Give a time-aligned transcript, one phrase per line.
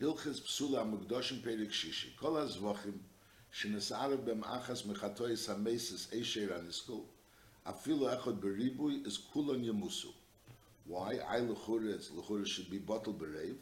[0.00, 2.16] Psula Mugdoshim Perik Shishi.
[2.20, 2.94] Kol HaZvachim
[3.52, 7.02] Shenesarev Bem Achas Mechatoy Samesis Eisher Aniskul
[7.66, 10.12] Afilu Echad Beribui is Kulon Yemusu.
[10.86, 11.18] Why?
[11.28, 13.56] I Lechura, it's Lechura should be bottled berev.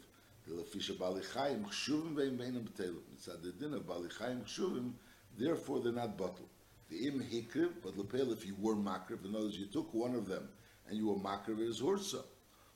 [0.47, 3.01] The Lefisha Bali Chaim Chshuvim Veim Beinam B'Telem.
[3.15, 4.91] It's at the din of Bali Chaim Chshuvim,
[5.37, 6.49] therefore they're not bottled.
[6.89, 10.13] The Im Hikriv, but Lepel, if you were Makriv, in other words, you took one
[10.13, 10.47] of them
[10.87, 12.23] and you were Makriv, it is Hursa.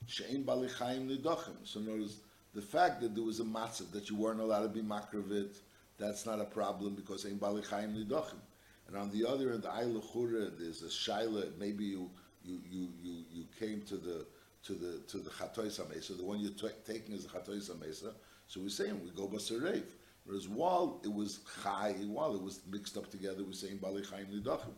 [0.08, 1.56] Shein Bali Chaim Nidachim.
[1.64, 2.18] So words,
[2.54, 5.56] the fact that there was a matzav that you weren't allowed to be makrivit,
[5.98, 8.40] that's not a problem because ein bali chaim nidachim.
[8.88, 11.58] And on the other end, the Lechura, there's a shaila.
[11.58, 12.10] Maybe you
[12.44, 14.26] you you you you came to the
[14.64, 16.18] to the to the chatois hamesa.
[16.18, 18.14] The one you're t- taking is the chatois hamesa.
[18.48, 19.84] So we're saying we go basarev.
[20.26, 24.26] Whereas while it was chai, while it was mixed up together, we're saying bali chaim
[24.26, 24.74] nidachim.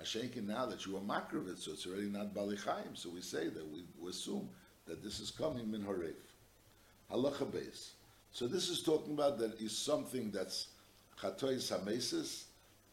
[0.00, 2.94] Mashenkin now that you are makrivit, so it's already not bali chaim.
[2.94, 4.48] So we say that we, we assume
[4.86, 6.14] that this is coming min harev.
[7.12, 7.92] Halacha base.
[8.32, 10.68] So this is talking about that is something that's
[11.20, 12.44] chatoy samesis,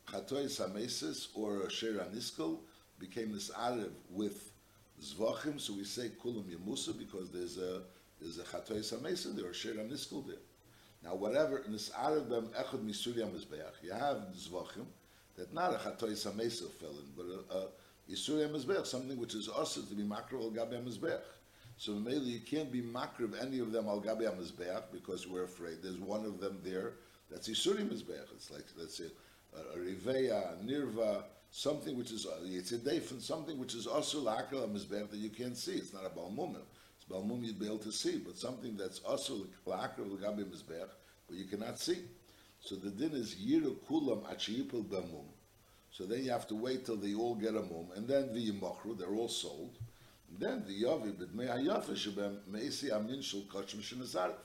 [0.07, 2.57] chatoy samesis, or a shir aniskal
[2.99, 4.51] became this arev with
[5.01, 5.59] zvachim.
[5.59, 7.83] So we say kulam yemusa because there's a
[8.19, 10.37] there's a chatoy samesis there or shir aniskal there.
[11.03, 14.87] Now whatever in this arev bem echad misurya mizbeach, you have zvachim
[15.35, 17.67] that not a chatoy samesis fell in, but a, a
[18.09, 21.19] Yisuria Mizbech, something which is also to be makro al gabi Mizbech.
[21.77, 25.77] So mainly you can't be makriv any of them al gabi mizbeach because we're afraid
[25.83, 26.93] there's one of them there
[27.29, 28.31] that's isuri mizbeach.
[28.33, 29.11] It's like let's say
[29.55, 34.21] a, a riveya, a nirva, something which is it's a and something which is also
[34.21, 35.73] lakal mizbeach that you can't see.
[35.73, 36.65] It's not a balmumim.
[36.97, 40.89] It's balmum you'd be able to see, but something that's also lakal gabi mizbeach,
[41.27, 41.99] but you cannot see.
[42.59, 45.25] So the din is yiru kulam achiyipul bamum.
[45.91, 48.51] So then you have to wait till they all get a mum, and then the
[48.97, 49.77] they're all sold.
[50.39, 54.35] Then the Yavi b'dmei hayafa shebem meisi amin shel kachim shenazarif.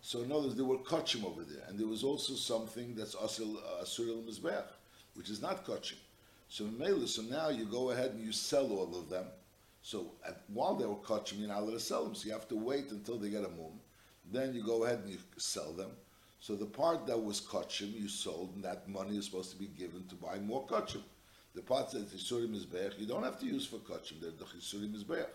[0.00, 3.14] So in other words, there were kachim over there, and there was also something that's
[3.14, 4.66] asil uh, asuril mizbeach,
[5.14, 5.96] which is not kachim.
[6.48, 9.24] So Mela, so now you go ahead and you sell all of them.
[9.82, 12.14] So at, while they were kachim, you're not allowed to sell them.
[12.14, 13.80] So you have to wait until they get a mum.
[14.30, 15.90] Then you go ahead and you sell them.
[16.40, 19.66] So the part that was kachim you sold, and that money is supposed to be
[19.66, 21.02] given to buy more kachim.
[21.54, 24.92] The parts that Chisurim Mizbeach, you don't have to use for Kachim, they're the Chisurim
[24.92, 25.26] Mizbeach.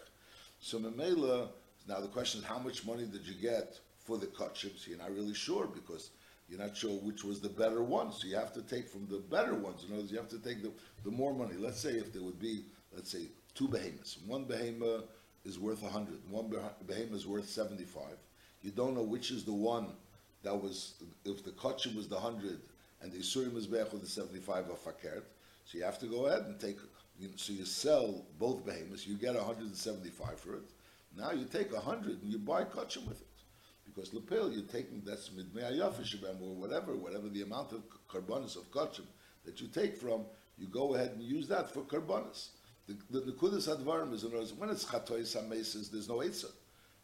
[0.60, 1.48] So Memela,
[1.88, 4.78] now the question is how much money did you get for the Kachim?
[4.78, 6.10] So you're not really sure because
[6.50, 8.12] you're not sure which was the better one.
[8.12, 9.84] So you have to take from the better ones.
[9.84, 10.72] In other words, you have to take the,
[11.04, 11.54] the more money.
[11.58, 14.18] Let's say if there would be, let's say, two behemoths.
[14.26, 15.06] One behemoth
[15.46, 16.54] is worth 100, one
[16.86, 18.04] behemoth is worth 75.
[18.62, 19.88] You don't know which is the one
[20.44, 22.60] that was, if the Kachim was the 100
[23.02, 25.24] and the Isurim Mizbeach was the 75 of Fakert,
[25.70, 26.80] so you have to go ahead and take,
[27.36, 30.64] so you sell both behemoths, you get 175 for it.
[31.16, 33.28] Now you take 100 and you buy kachim with it.
[33.86, 39.06] Because lapel, you're taking, that's midmei or whatever, whatever the amount of carbonis of kachim
[39.46, 40.26] that you take from,
[40.58, 42.50] you go ahead and use that for carbonis.
[42.88, 46.52] The, Nekudas Advarim is, in other words, when it's chatoy samesis, there's no Eitzah,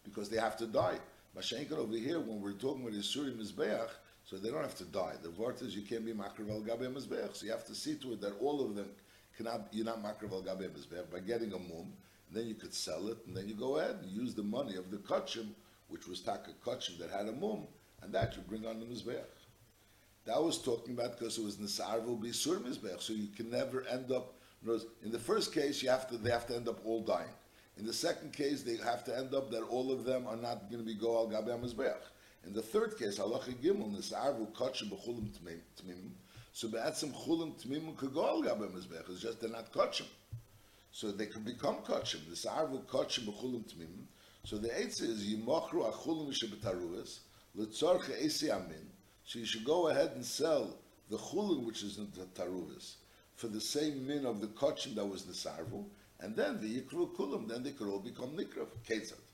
[0.03, 0.97] because they have to die.
[1.38, 3.90] Mashenka over here, when we're talking with Yisuri Mizbeach,
[4.25, 5.13] so they don't have to die.
[5.22, 7.36] The word is you can't be makriv al gabe mizbeach.
[7.36, 8.90] So you have to see to it that all of them
[9.38, 9.68] cannot.
[9.72, 11.94] You're not makriv al gabe mizbeach by getting a mum.
[12.28, 14.75] And then you could sell it, and then you go ahead and use the money
[14.78, 15.50] of the kachim,
[15.90, 17.68] which was taka kachim that had a mum,
[18.02, 19.46] and that you bring on the mizbeach.
[20.25, 23.02] That was talking about because it was nisarvu bisur mizbeach.
[23.02, 24.34] So you can never end up.
[25.03, 26.18] In the first case, you have to.
[26.18, 27.30] They have to end up all dying.
[27.78, 30.72] In the second case, they have to end up that all of them are not
[30.72, 32.02] going to be go al gabe mizbeach.
[32.45, 36.11] In the third case, halacha gimel nisarvu kachim b'chulim tmim.
[36.53, 39.09] So be'atzim chulim tmim kagol gabe mizbech.
[39.09, 40.06] It's just they're not kachim.
[40.91, 42.19] So they can become kachim.
[42.31, 44.05] Nisarvu kachim b'chulim tmim.
[44.44, 47.19] So the eitzah is yimochru achulim shebetaruas
[47.57, 48.91] letzorche esi amin.
[49.23, 50.78] So you should go ahead and sell
[51.09, 52.95] the chulim which is in the taruas
[53.35, 55.84] for the same min of the kachim that was nisarvu,
[56.19, 57.47] and then the yikru kulim.
[57.47, 58.67] Then they could all become nikrav.
[58.88, 59.25] Ketzat.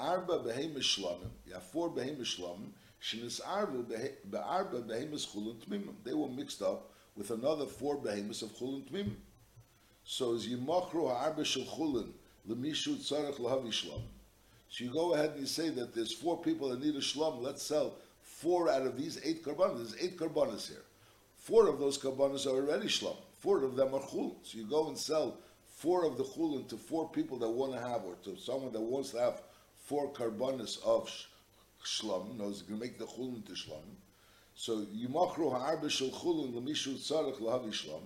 [0.00, 1.30] Arba behemoth shlomim.
[1.46, 2.70] You have four behemoth shlomim.
[3.02, 5.94] Shinis arba be'arba behemoth chulun tmimim.
[6.04, 9.14] They were mixed up with another four behemoths of chulun tmimim.
[10.04, 12.08] So as yimachru ha'arba shel chulun
[12.48, 14.08] lemishu tzarech lahavi shlomim.
[14.70, 17.42] So you go ahead and you say that there's four people that need a shlom.
[17.42, 19.76] Let's sell four out of these eight karbanas.
[19.78, 20.84] There's eight karbanas here.
[21.36, 23.16] Four of those karbanas are already shlom.
[23.40, 24.34] Four of them are chulun.
[24.44, 25.36] So you go and sell
[25.76, 28.80] four of the chulun to four people that want to have, or to someone that
[28.80, 29.42] wants to have
[29.90, 31.10] four carbonis of
[31.84, 33.82] shlom, no, it's going to make the chulun to shlom.
[34.54, 38.02] So yimachru ha'arba shel chulun l'mishu tzarech lahavi shlom,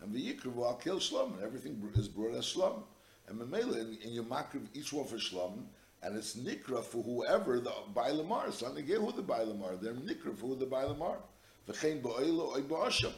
[0.00, 2.84] and v'yikru al kel shlom, and everything is brought as shlom.
[3.28, 5.64] And memela, and you makriv each one for shlom,
[6.02, 8.50] and it's nikra for whoever the bailamar.
[8.50, 9.78] So they get who the bailamar.
[9.78, 11.16] They're nikra for who the bailamar.
[11.68, 13.12] V'chein ba'asham.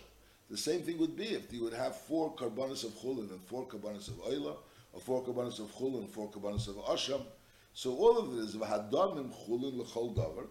[0.50, 3.64] The same thing would be if you would have four karbanis of chulin and four
[3.66, 4.56] karbanis of oila,
[4.92, 7.22] or four karbanis of chulin and four karbanis of asham.
[7.78, 10.48] So all of it is v'hadamim chulin l'chol davar.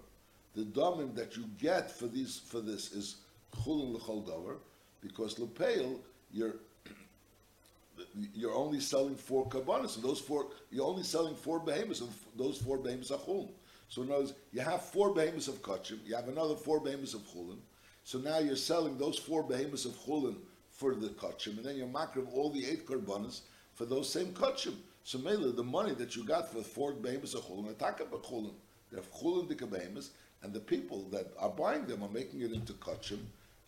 [0.55, 3.17] The damim that you get for these for this is
[3.53, 4.55] chulin l'chol davar,
[5.01, 5.97] because lepeil
[6.31, 6.55] you're
[8.33, 12.59] you're only selling four karbanis, and those four you're only selling four behemoths, and those
[12.59, 13.49] four behemoths are chulin.
[13.89, 17.27] So in words, you have four behemoths of kachim, you have another four behemoths of
[17.27, 17.57] chulin.
[18.05, 20.37] So now you're selling those four behemoths of chulin
[20.71, 23.41] for the kachim, and then you're makrim all the eight karbanis
[23.75, 24.75] for those same kachim.
[25.07, 28.51] So mainly the money that you got for four behemoths of chulin, attack up chulin.
[28.91, 30.09] They're chulin behemoths,
[30.43, 33.19] and the people that are buying them are making it into kachim,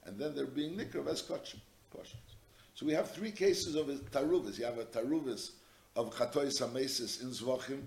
[0.03, 1.61] and then they're being nikrav as kachim.
[2.75, 4.59] So we have three cases of taruvis.
[4.59, 5.51] You have a taruvis
[5.95, 7.83] of chatoy samesis in zvachim,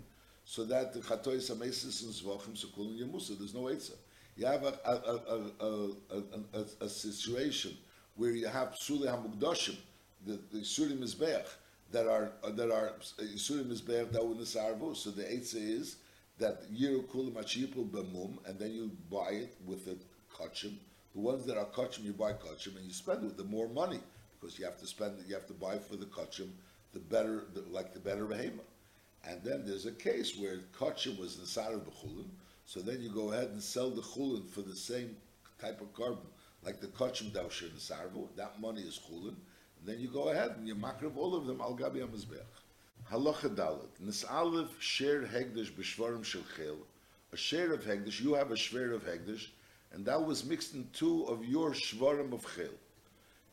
[0.46, 3.36] so that the chatoy samesis in zvachim so kulin yemusa.
[3.36, 3.96] There's no etza.
[4.34, 7.76] You have a, a, a, a, a, situation
[8.16, 9.76] where you have suli hamugdashim,
[10.26, 11.48] the, the suli mizbeach,
[11.92, 12.94] that are that are
[13.36, 14.96] suli mizbeach were nisarvu.
[14.96, 15.96] So the etza is
[16.38, 19.96] that yiru kulim achipul b'mum, and then you buy it with the
[20.34, 20.74] kachim.
[21.14, 24.00] The ones that are kachim, you buy kachim, and you spend with the more money
[24.40, 26.48] because you have to spend, you have to buy for the kachim
[26.92, 28.60] the better, the, like the better behema.
[29.24, 32.26] And then there's a case where kachim was of b'chulin,
[32.66, 35.16] so then you go ahead and sell the chulin for the same
[35.60, 36.26] type of carbon,
[36.64, 38.28] like the kachim dausher sarvo.
[38.36, 39.34] That money is chulin,
[39.84, 42.40] then you go ahead and you makrav all of them al gabi amizbech.
[43.10, 46.76] Halacha dalet nisalev share hegdish b'shvarim shel chel.
[47.32, 49.48] A share of hegdish, you have a share of hegdish,
[49.92, 52.70] and that was mixed in two of your shvarim of chel.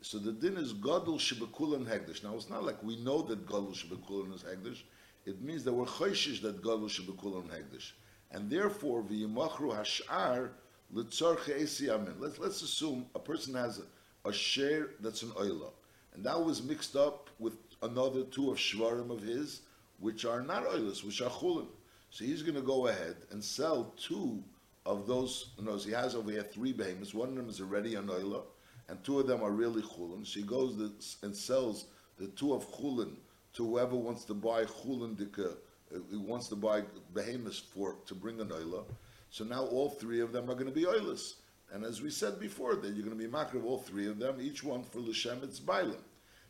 [0.01, 2.23] So the din is gadol shebekulan hegdish.
[2.23, 4.83] Now it's not like we know that gadol shebekulan is hegdish.
[5.25, 7.91] It means that we're choishish that gadol shebekulan hegdish,
[8.31, 10.49] and therefore v'yimachru hashar
[10.93, 12.19] litzarche esiyamin.
[12.19, 15.71] Let's let's assume a person has a, a share that's an oila,
[16.19, 19.62] and that was mixed up with another two of shvarim of his,
[20.00, 21.68] which are not oilas, which are chulin.
[22.10, 24.44] So he's going to go ahead and sell two
[24.86, 25.51] of those.
[25.57, 27.13] You know, he has over here three behemoths.
[27.13, 28.42] One of them is already an oila
[28.89, 30.25] and two of them are really chulin.
[30.25, 30.75] She goes
[31.24, 31.86] and sells
[32.18, 33.13] the two of chulin
[33.54, 35.54] to whoever wants to buy chulin dika,
[35.95, 36.83] uh, who wants to buy
[37.13, 38.83] behemoths for to bring an oila.
[39.30, 41.36] So now all three of them are going to be oilers.
[41.71, 44.42] And as we said before, that you're going to be makriv all three of them,
[44.42, 45.95] each one for l'shem it's bailim.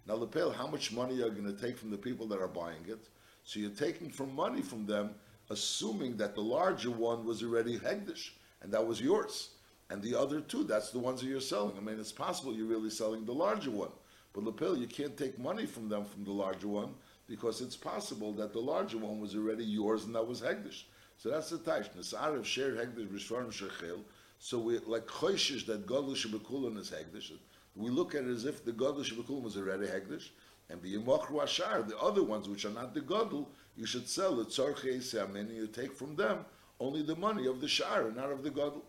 [0.07, 2.47] Now lepel, how much money are you going to take from the people that are
[2.47, 3.07] buying it?
[3.43, 5.11] So you're taking from money from them,
[5.49, 8.31] assuming that the larger one was already hegdish,
[8.61, 9.49] and that was yours.
[9.89, 11.75] And the other two, that's the ones that you're selling.
[11.77, 13.89] I mean, it's possible you're really selling the larger one.
[14.33, 16.93] But Lapel, you can't take money from them from the larger one
[17.27, 20.83] because it's possible that the larger one was already yours and that was Hegdish.
[21.17, 21.89] So that's the Taish.
[21.97, 23.99] Nisarav shared Hegdish Bishvarim Shechel.
[24.39, 27.31] So we like Choishish that Godlu Shabbakulun is Hegdish.
[27.79, 30.29] We look at it as if the Godlu Shabbakulun was already Hegdish.
[30.69, 33.47] And the Yimachru Ashar, the other ones which are not the Godlu,
[33.77, 36.45] you should sell the Tzorche and you take from them
[36.79, 38.81] only the money of the Shar, not of the Godlu.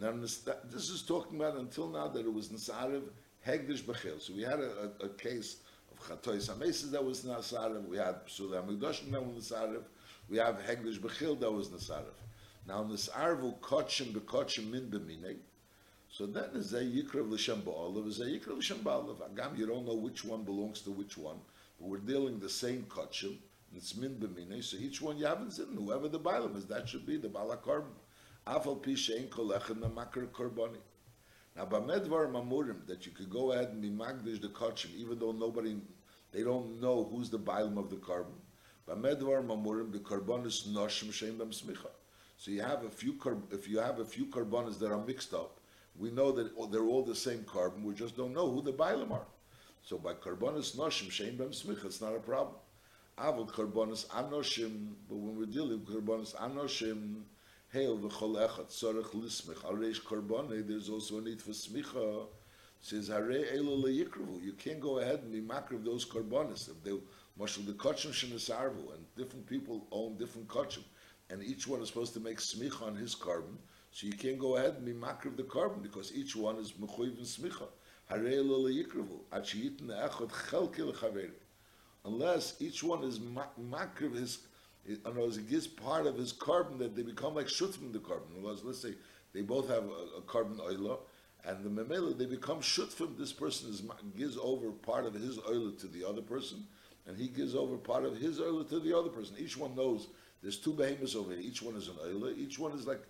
[0.00, 3.02] Now, this is talking about until now that it was Nisarev
[3.46, 4.20] Hegdish Bechil.
[4.22, 5.56] So we had a, a, a case
[5.90, 9.82] of Chatoy Samesis that was Nisarev, we had Psula Amigdoshim that was Nisarev,
[10.30, 12.14] we have Hegdish Bechil that was Nisarev.
[12.66, 15.36] Now, Nisarev Kotchim Bekotchim Min Bemine.
[16.22, 19.16] So then is a Yikrav L'Shem Ba'alav, is a Yikrav L'Shem Ba'alav.
[19.28, 21.38] Agam, you don't know which one belongs to which one,
[21.80, 25.50] but we're dealing the same Kotchim, and it's Min Bemine, so each one you haven't
[25.50, 27.90] seen, whoever the Bailam is, that should be the Balakarbon.
[28.46, 30.78] Afal pishein kolechem makar korbani.
[31.56, 35.32] Now, b'medvar mamurim that you could go ahead and be magdish the kachim, even though
[35.32, 35.76] nobody,
[36.30, 38.36] they don't know who's the bailam of the carbon.
[38.88, 41.90] B'medvar mamurim the karbonis noshim shein b'm smicha.
[42.36, 43.18] So you have a few
[43.50, 45.58] if you have a few carbonas that are mixed up,
[45.98, 47.84] we know that they're all the same carbon.
[47.84, 49.26] We just don't know who the bailam are.
[49.84, 52.56] So by karbonis noshim shein b'm smicha, it's not a problem.
[53.18, 57.22] Avol karbonis anoshim, but when we're dealing with karbonis anoshim,
[57.72, 60.68] Hail v'chol echad tzorech lismich areish korbane.
[60.68, 62.26] There's also a need for smicha.
[62.82, 64.42] Says harei elo leyikruvu.
[64.42, 66.68] You can't go ahead and be makriv those korbanos.
[66.68, 66.90] If they
[67.40, 70.84] mashal the kachim shenesarvu, and different people own different kachim,
[71.30, 73.58] and each one is supposed to make smicha on his carbon.
[73.92, 77.18] So you can't go ahead and be makriv the carbon because each one is mechuyev
[77.18, 77.68] and smicha.
[78.10, 78.50] Harei.
[82.04, 84.38] Unless each one is makriv his
[84.84, 88.42] in other he gives part of his carbon that they become like shutfim the carbon.
[88.42, 88.94] Words, let's say
[89.32, 90.98] they both have a, a carbon oila,
[91.44, 93.16] and the memela they become shutfim.
[93.16, 93.82] This person is,
[94.16, 96.66] gives over part of his oila to the other person,
[97.06, 99.36] and he gives over part of his oila to the other person.
[99.38, 100.08] Each one knows
[100.42, 101.40] There's two behemoths over here.
[101.40, 102.32] Each one is an oiler.
[102.32, 103.02] Each one is like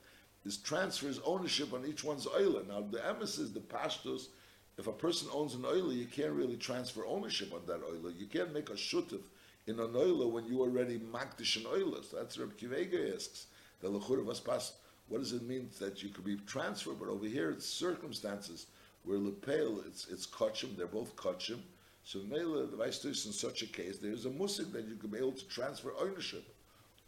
[0.44, 2.62] is transfers ownership on each one's oiler.
[2.68, 4.26] Now the emes the pashtos.
[4.78, 8.11] If a person owns an oiler, you can't really transfer ownership on that oiler.
[8.11, 9.20] You can't make a shutif
[9.66, 12.02] in an oiler when you already makdish an oiler.
[12.02, 13.46] So that's Reb Kivega asks.
[13.80, 14.72] The lechur of pas.
[15.08, 16.99] What does it mean that you could be transferred?
[16.99, 18.66] But over here, it's circumstances
[19.04, 20.76] where lepel, it's it's kachim.
[20.76, 21.58] They're both kachim.
[22.04, 25.18] So Mela, the vice in such a case, there's a musik that you could be
[25.18, 26.44] able to transfer ownership.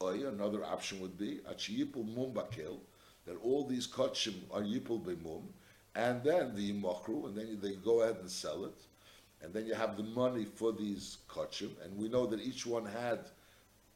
[0.01, 2.79] Or another option would be achiyipul mumbakel
[3.27, 5.43] that all these kachim are yipul b'mum,
[5.95, 8.87] and then the yimachru, and then they go ahead and sell it,
[9.43, 12.85] and then you have the money for these kachim, and we know that each one
[12.85, 13.21] had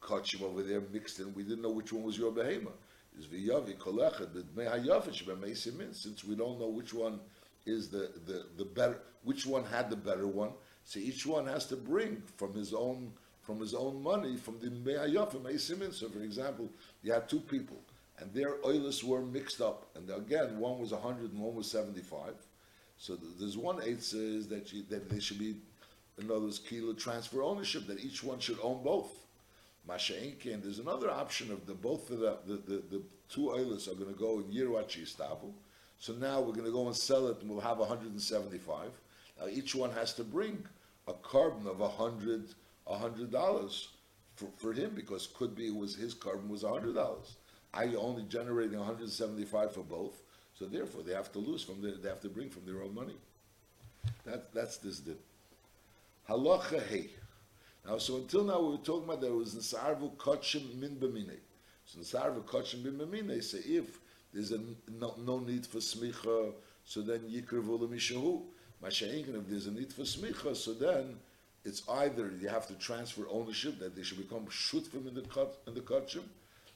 [0.03, 1.35] kachim over there mixed in.
[1.35, 2.73] We didn't know which one was your behema.
[3.19, 5.95] Is v'yavi kolechet mehayafish b'meisimin.
[5.95, 7.21] Since we don't know which one
[7.67, 10.51] is the, the, the better, which one had the better one,
[10.85, 14.71] so each one has to bring from his own from his own money from the
[14.71, 15.93] me'ayafim meisimin.
[15.93, 16.69] So, for example,
[17.03, 17.79] you had two people
[18.19, 19.89] and their oilers were mixed up.
[19.95, 22.35] And again, one was 100 and one was 75.
[22.99, 25.57] So there's one says that, you, that they should be,
[26.19, 29.13] in other words, kilo transfer ownership, that each one should own both.
[29.89, 33.89] Masha'inke, and there's another option of the both of the, the, the, the two oilers
[33.89, 35.53] are going to go in Yirwachi Stavu.
[35.99, 38.91] So now we're going to go and sell it and we'll have 175.
[39.41, 40.63] Now each one has to bring
[41.07, 42.55] a carbon of 100
[42.89, 43.87] $100
[44.37, 46.95] for, for him because could be it was his carbon was $100.
[47.73, 50.23] I only generating 175 for both,
[50.59, 52.95] so therefore they have to lose from their, they have to bring from their own
[52.95, 53.17] money.
[54.25, 55.17] That, that's this din.
[56.29, 57.11] Halacha hey.
[57.87, 61.39] Now, so until now we were talking about that it was Nsarvu Kotchim Min B'minei.
[61.87, 63.99] So Nsarvu Kotchim Min B'minei say if
[64.33, 64.61] there's a,
[64.91, 66.53] no, no need for smicha,
[66.85, 68.43] so then Yikrevu L'mishahu.
[68.83, 71.17] Masha'inkin, if there's a need for smicha, so then
[71.65, 75.75] it's either you have to transfer ownership, that they should become shutfim in the, in
[75.75, 76.23] the Kotchim,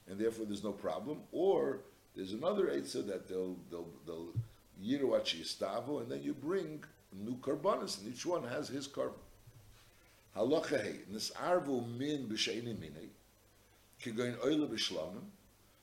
[0.09, 1.21] and therefore there's no problem.
[1.33, 1.81] Or
[2.15, 4.33] there's another Eitzah that they'll they'll they'll
[4.81, 6.83] stavo, and then you bring
[7.13, 9.15] new karbanis, and each one has his carbon.
[10.37, 13.09] Halacha nisarvu min b'sheini minei,
[14.03, 15.23] kigoin oile b'shlamim.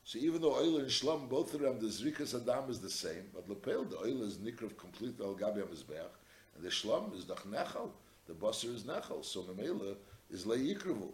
[0.05, 3.29] So even though oil and shlam, both of them, the zrikas adam is the same,
[3.31, 6.15] but lepel, the oil is nikrav complete al gabi mizbeach,
[6.55, 7.91] and the shlam is dach nechal,
[8.27, 9.95] the basar is nechal, so memela
[10.31, 11.11] is leyikravu.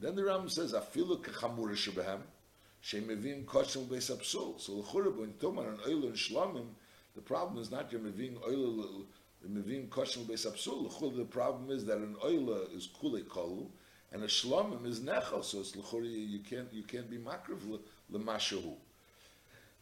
[0.00, 2.22] Then the Ram says, afilu kechamura shebehem,
[2.84, 4.60] shemevim koshel beis apsul.
[4.60, 6.66] So talk about an oil and shlamim,
[7.14, 9.06] the problem is not you're mevim oil,
[9.48, 10.84] mevim koshel beis apsul.
[10.84, 13.66] L'chura, the problem is that an oil is kule kolu,
[14.12, 18.74] and a shlamim is nechal, so it's l'chura, you can't, you can't be makriv l'mashahu.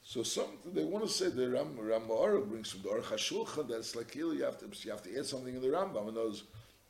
[0.04, 3.78] So some they want to say the Ram Ramara brings from the Aruch HaShulchan that
[3.78, 6.42] it's like you have to you have to add something in the Rambam and those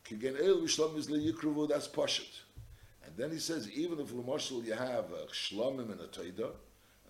[0.04, 2.40] kigen el v'shlam is leyikruvu that's pashut.
[3.12, 6.52] And then he says, even if Lamashal you have a shlomim and a taida,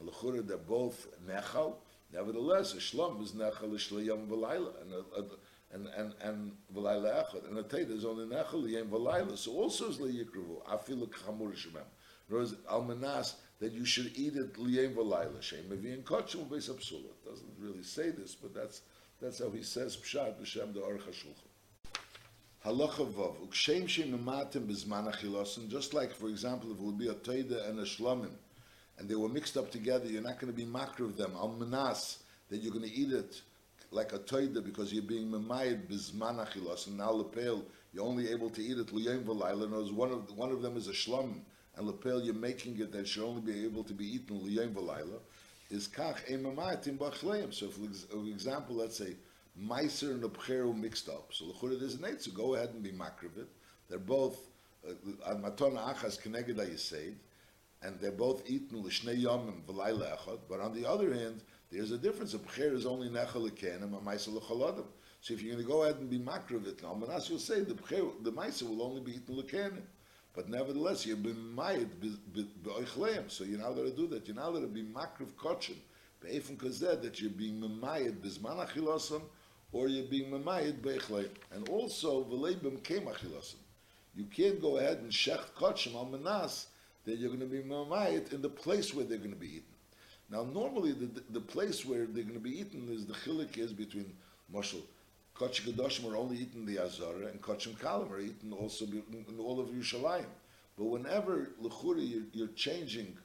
[0.00, 1.76] and lechura they're both nechal,
[2.12, 5.30] nevertheless a shlom is nechal shlayam v'layla, and
[5.72, 9.90] and and and v'layla echad, and a taida is only nechal yem v'layla, so also
[9.90, 11.84] is leyikruvu, afilu k'chamur shemem.
[12.28, 17.12] Whereas almanas that you should eat it liyem v'layla, shem mevi'in kotchum beis absula.
[17.24, 18.82] Doesn't really say this, but that's
[19.20, 21.51] that's how he says pshat b'shem the Aruch HaShulchan.
[22.64, 27.08] Halacha Vav, Ukshem Shem Mematim Bizman Achilosin, just like, for example, if it would be
[27.08, 28.30] a Toida and a Shlomim,
[28.98, 31.48] and they were mixed up together, you're not going to be makr of them, al
[31.48, 32.18] manas,
[32.50, 33.42] that you're going to eat it
[33.90, 36.96] like a Toida because you're being Memayed Bizman Achilosin.
[36.96, 40.62] Now Lepel, you're only able to eat it Liyem V'layla, and one of, one of
[40.62, 41.40] them is a Shlomim,
[41.76, 45.18] and Lepel, you're making it that should only be able to be eaten Liyem V'layla,
[45.70, 47.52] is Kach Ein Mematim Bachleim.
[47.52, 47.86] So, for
[48.28, 49.16] example, let's say,
[49.60, 51.32] Meiser and Abcheru mixed up.
[51.32, 53.46] So the Chura is an so go ahead and be makrivit.
[53.88, 54.38] They're both
[54.88, 54.92] uh,
[55.30, 57.14] on Matona Achas Keneged Yisaid,
[57.82, 60.38] and they're both eaten l'shnei yomim v'layla echad.
[60.48, 62.34] But on the other hand, there's a difference.
[62.34, 64.86] A bcher is only nechal l'kenim, a meiser l'chaladim.
[65.20, 67.74] So if you're going to go ahead and be makrivit now, Manas will say the
[67.74, 69.82] bcher, the meiser will only be eaten l'kenim.
[70.34, 73.30] But nevertheless, you've been mayed be'oichleim.
[73.30, 74.26] So you're not to do that.
[74.26, 75.76] You're not to be makriv kotchim.
[76.22, 79.22] Be'efim kazed, that you're being memayed bizman achilosam,
[79.72, 81.28] or you're being mamayid beichlei.
[81.54, 83.56] And also, v'leibim came achilasim.
[84.14, 86.66] You can't go ahead and shech kachim al manas
[87.04, 89.62] that you're going to be mamayid in the place where they're going to be eaten.
[90.30, 93.72] Now, normally, the, the, place where they're going to be eaten is the chilik is
[93.72, 94.12] between
[94.54, 94.82] Moshel.
[95.36, 99.60] Kachim Kedoshim are only eaten the Azara, and Kachim Kalim are eaten also in all
[99.60, 100.26] of Yerushalayim.
[100.78, 103.16] But whenever Lechuri you're, you're changing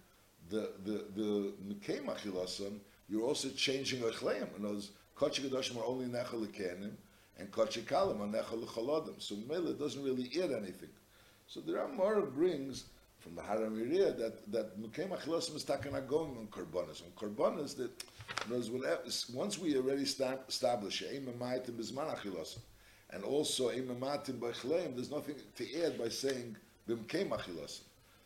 [0.50, 4.56] the the the Mekem Achilasam, you're also changing Achleim.
[4.56, 6.92] In those Kochi Kedoshim are only Nechel Kenim,
[7.40, 9.20] and Kochi Kalim are Nechel Chaladim.
[9.20, 10.90] So Mela doesn't really eat anything.
[11.48, 12.86] So the Ramar brings
[13.20, 17.02] from the Haramiriya that that Mekayim Achilosim is not going on Korbanos.
[17.02, 17.92] On Korbanos, that
[19.34, 22.60] once we already establish Eim Maitim Bizman Achilosim,
[23.10, 26.56] and also Eim Maitim Bechleim, there's nothing to add by saying
[26.88, 27.82] Bimkayim Achilosim.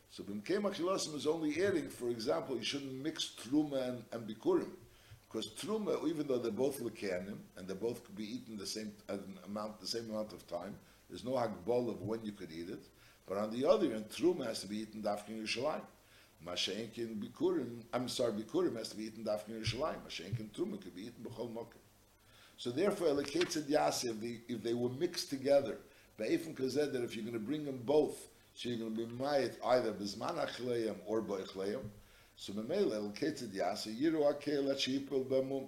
[0.09, 4.67] So Bimkayim Achilosim is only adding, for example, you shouldn't mix Truma and, and Bikurim.
[5.31, 8.91] Because Truma, even though they're both Lekanim, and they both could be eaten the same
[9.07, 10.75] uh, amount, the same amount of time,
[11.09, 12.83] there's no hagbol of when you could eat it.
[13.27, 15.81] But on the other hand, Truma has to be eaten Dafkin Yerushalayim.
[16.45, 20.01] Masha'enkin Bikurim, I'm sorry, Bikurim has to be eaten Dafkin Yerushalayim.
[20.05, 21.79] Masha'enkin Truma could be eaten B'chol Mokim.
[22.57, 25.77] So therefore, Eliketzed Yasi, if they, were mixed together,
[26.17, 29.13] Be'efim Kazed, that if you're going to bring them both, so you're going to be
[29.13, 31.81] Mayit either Bizman Achleim or Bo'echleim,
[32.41, 35.67] so Memele, Eliketzed Yasi, Yiru Akel Achipel B'mum,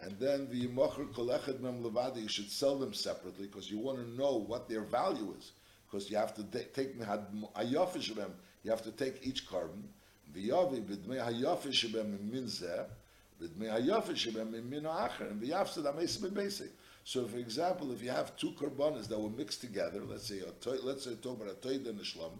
[0.00, 3.98] and then the Yimocher Kolechad Mem Levadi, you should sell them separately because you want
[3.98, 5.52] to know what their value is
[5.86, 8.34] because you have to take hayofish them.
[8.64, 9.88] You have to take each carbon.
[10.34, 12.86] V'yavi b'dmei hayofish them min zeh,
[13.40, 16.70] b'dmei hayofish them min acher, and v'yafsa dameis b'basic.
[17.04, 20.42] So, for example, if you have two carbonas that were mixed together, let's say
[20.82, 22.32] let's say talk about a toid and a shlum,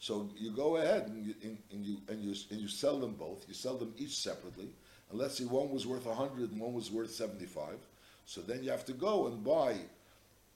[0.00, 3.12] so you go ahead and you, and, and you and you and you sell them
[3.12, 3.44] both.
[3.46, 4.70] You sell them each separately,
[5.10, 7.78] and let's say one was worth hundred and one was worth seventy-five.
[8.24, 9.76] So then you have to go and buy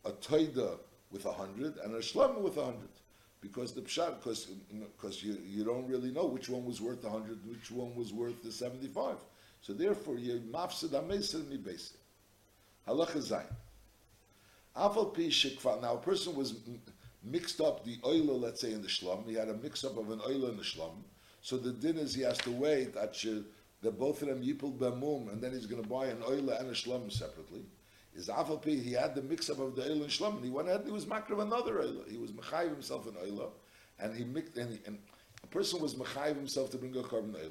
[0.05, 0.79] a toida
[1.13, 2.89] with a hundred and a shlama with a hundred.
[3.41, 4.47] Because the pshat, because
[4.97, 8.11] because you, you don't really know which one was worth a hundred, which one was
[8.15, 9.19] worth the seventy-five.
[9.61, 11.99] So therefore, you mafsid ameser mi basic.
[12.89, 13.55] Halacha zayin.
[14.75, 15.83] Afal pi shikva.
[15.83, 16.55] Now a person was
[17.25, 19.29] mixed up the oil, let's say in the shlum.
[19.29, 21.03] He had a mix up of an oil in the shlum.
[21.41, 23.15] So the din is he has to wait that
[23.83, 26.69] that both of them yipul b'mum, and then he's going to buy an oil and
[26.69, 27.65] a shlum separately
[28.15, 30.81] is Afalpi, he had the mix-up of the Eil and Shlom, and he went ahead
[30.81, 32.05] and he was makriv another Eil.
[32.09, 33.53] He was mechayiv himself in Eil,
[33.99, 34.99] and he mixed, and, and
[35.43, 37.51] a person was mechayiv himself to bring a carbon Eil.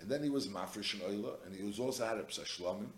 [0.00, 2.88] And then he was mafresh in Eil, and he was also had a Psa Shlomim,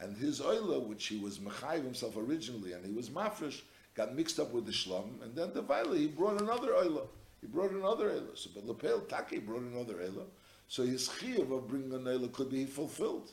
[0.00, 3.62] and his Eil, which he was mechayiv himself originally, and he was mafresh,
[3.94, 7.08] got mixed up with the Shlom, and then the Vaila, he brought another Eil.
[7.40, 8.36] He brought another Eila.
[8.36, 10.24] So, but Lepel Taki brought another Eila.
[10.68, 13.32] So his chiyuv of bringing an Eila could be fulfilled.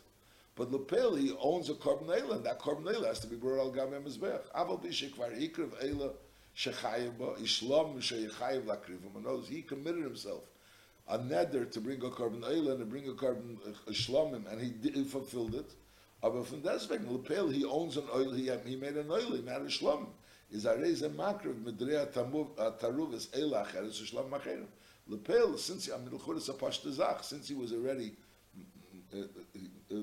[0.55, 3.89] But Lepel, he owns a carbon and that carbon has to be brought al gam
[3.89, 4.41] mizbech.
[4.55, 6.13] Aval bishikvar ikriv eila
[6.55, 9.15] shechayev ba, ishlam shechayev lakrivim.
[9.17, 10.41] In other he committed himself
[11.09, 14.89] a neder to bring a carbon and to bring a carbon a shlamim, and he,
[14.89, 15.71] he fulfilled it.
[16.23, 19.55] Aber from deswegen, Lepel, he owns an oil, he, he made an oil, he made
[19.55, 20.07] a shlam.
[20.51, 24.65] Is a reise makriv medrea taruv is eila acheres shlam macherim.
[25.09, 26.19] Lepel, since he, I mean,
[27.21, 28.13] since he was already
[29.13, 30.01] uh, uh, uh,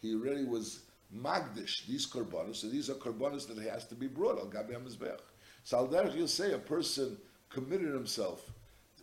[0.00, 0.80] he already was
[1.16, 5.20] magdish these korbanos, so these are korbanos that has to be brought al gabi hamizbeach.
[5.64, 7.16] So al you'll say a person
[7.48, 8.50] committed himself,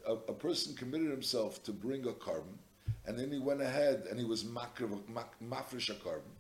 [0.08, 2.58] a, a, person committed himself to bring a carbon,
[3.06, 6.32] and then he went ahead and he was mafresh a carbon,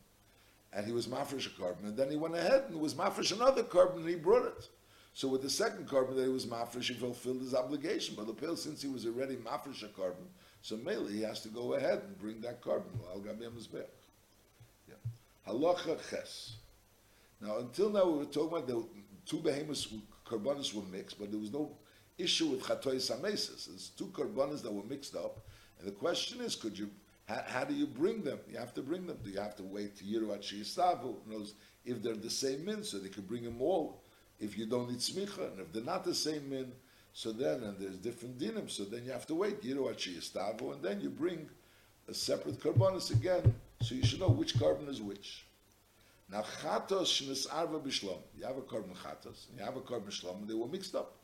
[0.74, 3.64] and he was mafresh a carbon, and then he went ahead and was mafresh another
[3.64, 4.70] carbon and he brought it.
[5.14, 8.16] So with the second carbon that he was mafresh, he fulfilled his obligation.
[8.16, 10.28] But the pill, since he was already mafresh a carbon,
[10.62, 12.92] so mainly he has to go ahead and bring that carbon.
[15.48, 16.58] Halacha ches.
[17.42, 18.86] Now, until now, we were talking about the
[19.26, 19.88] two behemoths,
[20.26, 21.72] karbanis were mixed, but there was no
[22.18, 23.68] issue with chatoy samesis.
[23.68, 25.40] There's two karbanis that were mixed up,
[25.80, 26.90] and the question is, could you,
[27.30, 28.40] how, how, do you bring them?
[28.52, 29.20] You have to bring them.
[29.24, 31.28] Do you have to wait to Yiruat Shiyistavu?
[31.28, 31.54] Knows
[31.86, 34.02] if they're the same min, so they can bring them all.
[34.40, 36.72] If you don't need smicha, and if they're not the same min,
[37.14, 40.82] so then, and there's different dinim, so then you have to wait Yiruat Shiyistavu, and
[40.82, 41.48] then you bring
[42.08, 45.46] a separate karbanis again so you should know which carbon is which.
[46.32, 48.18] Now, chatos shnis arva b'shlom.
[48.38, 50.96] You have a carbon chatos, and you have a carbon shlom, and they were mixed
[50.96, 51.16] up.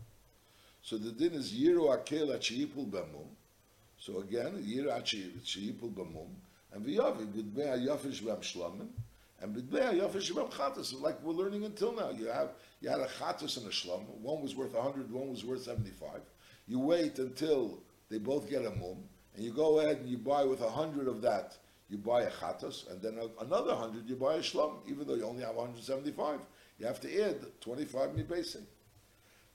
[0.83, 3.27] So the din is yiru akel achiyipul b'mum.
[4.05, 6.27] So again, yiru achiyipul b'mum.
[6.71, 8.89] And v'yavi, b'dbei ha'yafish b'am shlomim,
[9.41, 11.01] and b'dbei ha'yafish b'am chatos.
[11.01, 12.11] Like we're learning until now.
[12.11, 14.05] You have, you had a chatos and a shlom.
[14.21, 16.21] One was worth 100, one was worth 75.
[16.67, 18.97] You wait until they both get a mum,
[19.35, 21.57] and you go ahead and you buy with a hundred of that
[21.89, 25.25] you buy a chatos, and then another hundred you buy a shlom, even though you
[25.25, 26.39] only have 175.
[26.79, 28.65] You have to add 25 mibasing.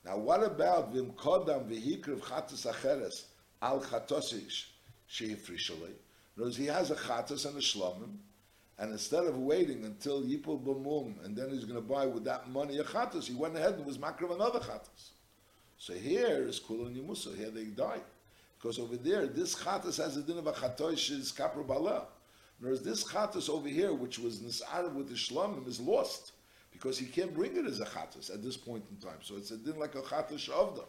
[0.05, 3.25] Now, what about vim kodam v'hikriv chatos acheres
[3.61, 4.65] al chatosish
[5.09, 5.93] sheifrishalei?
[6.37, 8.17] Knows he has a chatos and a shlomim,
[8.79, 12.49] and instead of waiting until yipul b'mum, and then he's going to buy with that
[12.49, 15.11] money a chatos, he went ahead and was makriv another chatos.
[15.81, 17.35] So here is kulon yimusa.
[17.35, 18.01] Here they die.
[18.59, 22.05] Because over there, this chatas has a din of a chatoish is kapra balah.
[22.59, 26.33] Whereas this chatas over here, which was nisar with the shlamim, is lost
[26.71, 29.17] because he can't bring it as a chatas at this point in time.
[29.21, 30.83] So it's a din like a chatas shavda.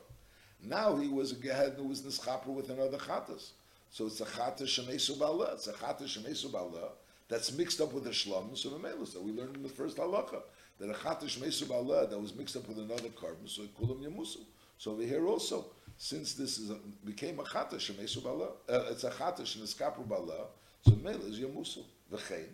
[0.65, 3.51] Now he was a gehed who was nischaper with another chatas.
[3.91, 5.55] So it's a chatas shemesu ba'aleh.
[5.55, 6.91] It's a chatas shemesu ba'aleh
[7.29, 8.57] that's mixed up with a shlom.
[8.57, 10.43] So the that we learned in the first halacha
[10.79, 13.47] that a chatas shemesu ba'aleh that was mixed up with another carbon.
[13.47, 14.39] So kulam yamusu.
[14.79, 19.05] So over here also, since this is a, became a chatas shemesu ba'aleh, uh, it's
[19.05, 20.47] a chatas sheniskaper ba'aleh.
[20.87, 22.49] So mele is yamusu v'chein.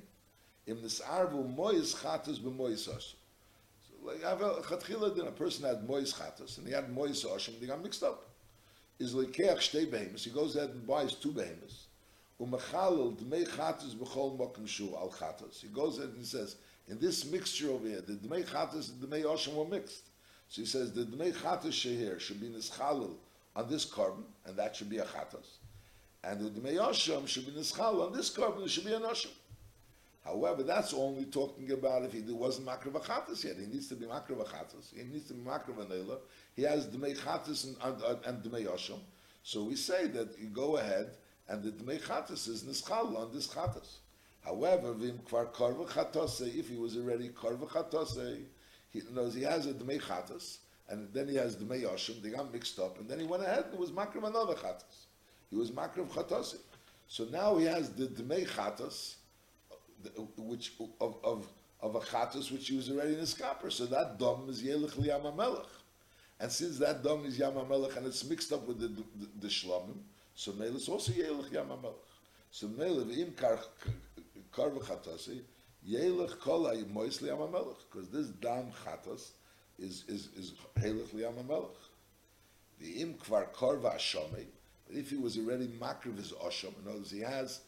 [0.67, 3.15] Im nisarvu moyis chatas b'moyis asu.
[4.03, 7.25] Like I have a khatkhila then a person had mois khatas and he had mois
[7.25, 8.29] oshim they got mixed up.
[8.99, 11.87] Is like kach shtei behemoths he goes ahead and buys two behemoths.
[12.41, 16.57] Um mechalel dmei khatas bechol mokem shu al khatas he goes ahead and says
[16.89, 20.11] in this mixture over here the dmei khatas and dmei oshim were mixed.
[20.49, 23.15] So he says the dmei khatas sheher should be nischalel
[23.55, 25.59] on this carbon and that should be a khatas
[26.25, 29.31] and the dmei oshim should be nischalel on this carbon it should be an oshim
[30.25, 33.57] However, that's only talking about if he wasn't makra v'chatas yet.
[33.57, 34.95] He needs to be makra v'chatas.
[34.95, 36.19] He needs to be makra v'neila.
[36.55, 38.99] He has dmei chatas and, and, and dmei yoshim.
[39.43, 41.11] So we say that you go ahead
[41.49, 43.99] and the dmei chatas is nischal on this chatas.
[44.45, 48.41] However, vim kvar karva if he was already karva
[48.91, 52.53] he knows he has a dmei chatas, and then he has dmei yoshim, they got
[52.53, 55.07] mixed up, and then he went ahead and was makra another chatas.
[55.51, 56.57] He was makra chatase.
[57.07, 59.15] So now he has the dmei chatas,
[60.37, 61.49] which of of
[61.81, 63.71] of a chatus which he was already in his copper.
[63.71, 65.67] So that dom is yelich liyam melech.
[66.41, 69.05] And since that dom is yam melech and it's mixed up with the the,
[69.41, 69.99] the shlomim,
[70.35, 71.95] so mele is also yelich yam melech.
[72.51, 73.59] So mele v'im kar
[74.53, 75.41] kar v'chatasi
[75.89, 79.31] yelich kol mois liyam melech because this dam chatas
[79.79, 81.77] is is is yelich liyam melech.
[82.83, 84.47] V'im kvar kar v'ashomei.
[84.91, 87.61] If he was already makriv his osham, in other words, he has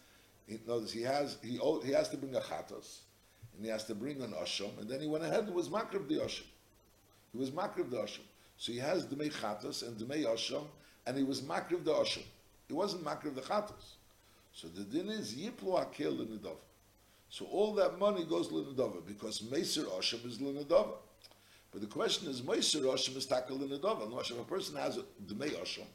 [0.50, 3.02] he knows he has he he has to bring a chatos,
[3.54, 6.08] and he has to bring an osham, and then he went ahead and was makrib
[6.08, 6.46] the osham.
[7.32, 8.26] He was makrib the osham.
[8.56, 10.64] So he has the mei chatos and the mei osham,
[11.06, 12.24] and he was makrib the osham.
[12.66, 13.94] He wasn't makrib the chatos.
[14.52, 16.56] So the din is yiplu akel l'nedava.
[17.28, 20.94] So all that money goes l'nedava because meiser osham is l'nedava.
[21.70, 24.20] But the question is, meiser osham is takel l'nedava.
[24.20, 25.86] If a person has the mei osham,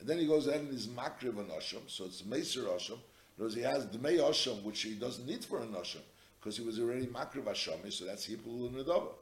[0.00, 2.98] and then he goes ahead and is makrib an osham, so it's meiser osham,
[3.38, 6.00] because he has the Dmei Osham, which he doesn't need for an Osham,
[6.40, 9.12] because he was already Makriv Hashami, so that's Hipul and Nedava.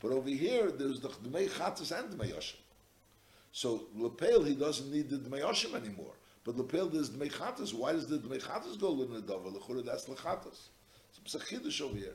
[0.00, 2.56] But over here, there's the Dmei Chatzis and Dmei Osham.
[3.52, 6.14] So Lepel, he doesn't need the Dmei Osham anymore.
[6.42, 7.72] But Lepel, there's Dmei Chatzis.
[7.72, 9.56] Why does the Dmei Chatzis go to Nedava?
[9.56, 10.68] Lechura, that's Lechatzis.
[11.24, 12.14] It's a Chiddush over here.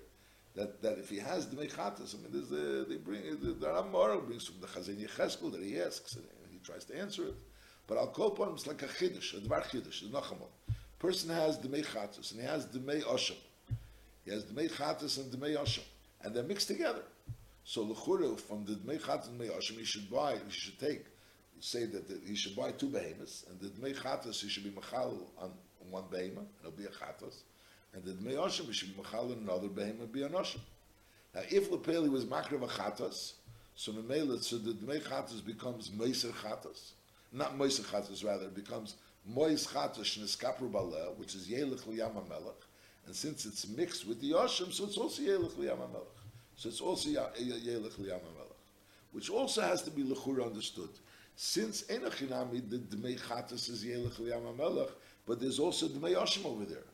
[0.55, 3.67] That, that if he has Dmei Chatzis, I mean, there's a, they bring, the, the
[3.67, 3.91] Ram
[4.25, 7.35] brings from the Chazon Yechezkel that he asks, and he tries to answer it.
[7.87, 10.49] But I'll call upon him, it's like a Chiddush, a Dvar Chiddush, a Nachamon
[10.99, 13.35] person has the chatus and he has the mei osham.
[14.23, 15.83] He has the mei chatus and the mei osham,
[16.21, 17.03] and they're mixed together.
[17.63, 21.05] So lechura from the mei chatus and mei osham, he should buy, he should take,
[21.59, 25.27] say that he should buy two behemoths, and the mei chatus he should be machal
[25.39, 25.51] on
[25.89, 27.43] one behemoth, it'll be a chatus,
[27.93, 30.59] and the mei osham he should be machal on another behemoth, be an osham.
[31.33, 33.33] Now, if lepeli was makra a chatas,
[33.75, 36.91] so the so the mei chatas becomes meiser chatas,
[37.31, 42.61] not meiser chatas, rather, it becomes mois chatosh neskapru baleh, which is yelich liyam melech,
[43.05, 46.07] and since it's mixed with the yoshim, so it's also yelich liyam melech.
[46.55, 48.61] So it's also yelich liyam melech,
[49.11, 50.89] which also has to be lechura understood.
[51.35, 54.89] Since enochinami the dmei chatos is yelich liyam melech,
[55.25, 56.85] but there's also dmei yoshim over there.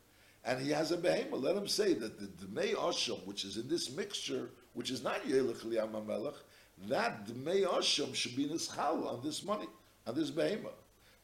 [0.43, 1.41] And he has a behemoth.
[1.41, 5.21] Let him say that the dmei osham, which is in this mixture, which is not
[5.23, 6.33] yelich liyam melech,
[6.87, 9.67] that dmei osham should be nischal on this money,
[10.07, 10.80] on this behemoth.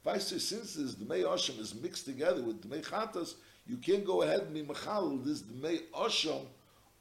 [0.07, 3.35] Du, since this Dmei Osham is mixed together with Dmei Chatas,
[3.67, 6.45] you can't go ahead and be Mechal this Dmei Osham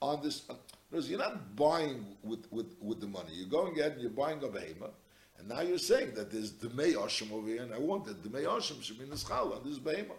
[0.03, 0.43] on this.
[0.91, 3.31] Because you're not buying with, with, with the money.
[3.33, 4.91] You're going ahead and you're buying a behema,
[5.39, 8.45] and now you're saying that there's Dmei Osham over here, and I want that Dmei
[8.45, 10.17] Osham should be Nischal on this behema.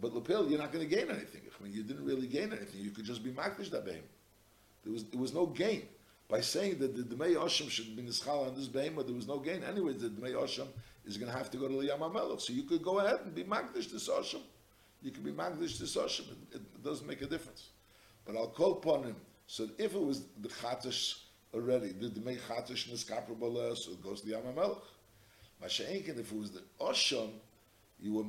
[0.00, 1.42] But Lapil, you're not going to gain anything.
[1.58, 2.80] I mean, you didn't really gain anything.
[2.80, 4.02] You could just be Makdish that behema.
[4.82, 5.82] There was, there was no gain.
[6.28, 9.38] By saying that the Dmei Osham should be Nischal on this behema, there was no
[9.38, 9.62] gain.
[9.62, 10.66] Anyway, the Dmei Osham
[11.06, 12.02] is going to have to go to the Yam
[12.38, 14.40] So you could go ahead and be Magdish to Soshim.
[15.02, 16.26] You could be Magdish to Soshim.
[16.52, 17.68] It, it, doesn't make a difference.
[18.24, 19.16] But I'll call upon him.
[19.46, 21.18] So if it was the Chatish
[21.52, 24.80] already, the Dmei Chatish Niskapra Bala, so it goes to the Yam HaMelech.
[25.62, 27.30] Masha'enkin, if it was the Osham,
[28.00, 28.24] you were,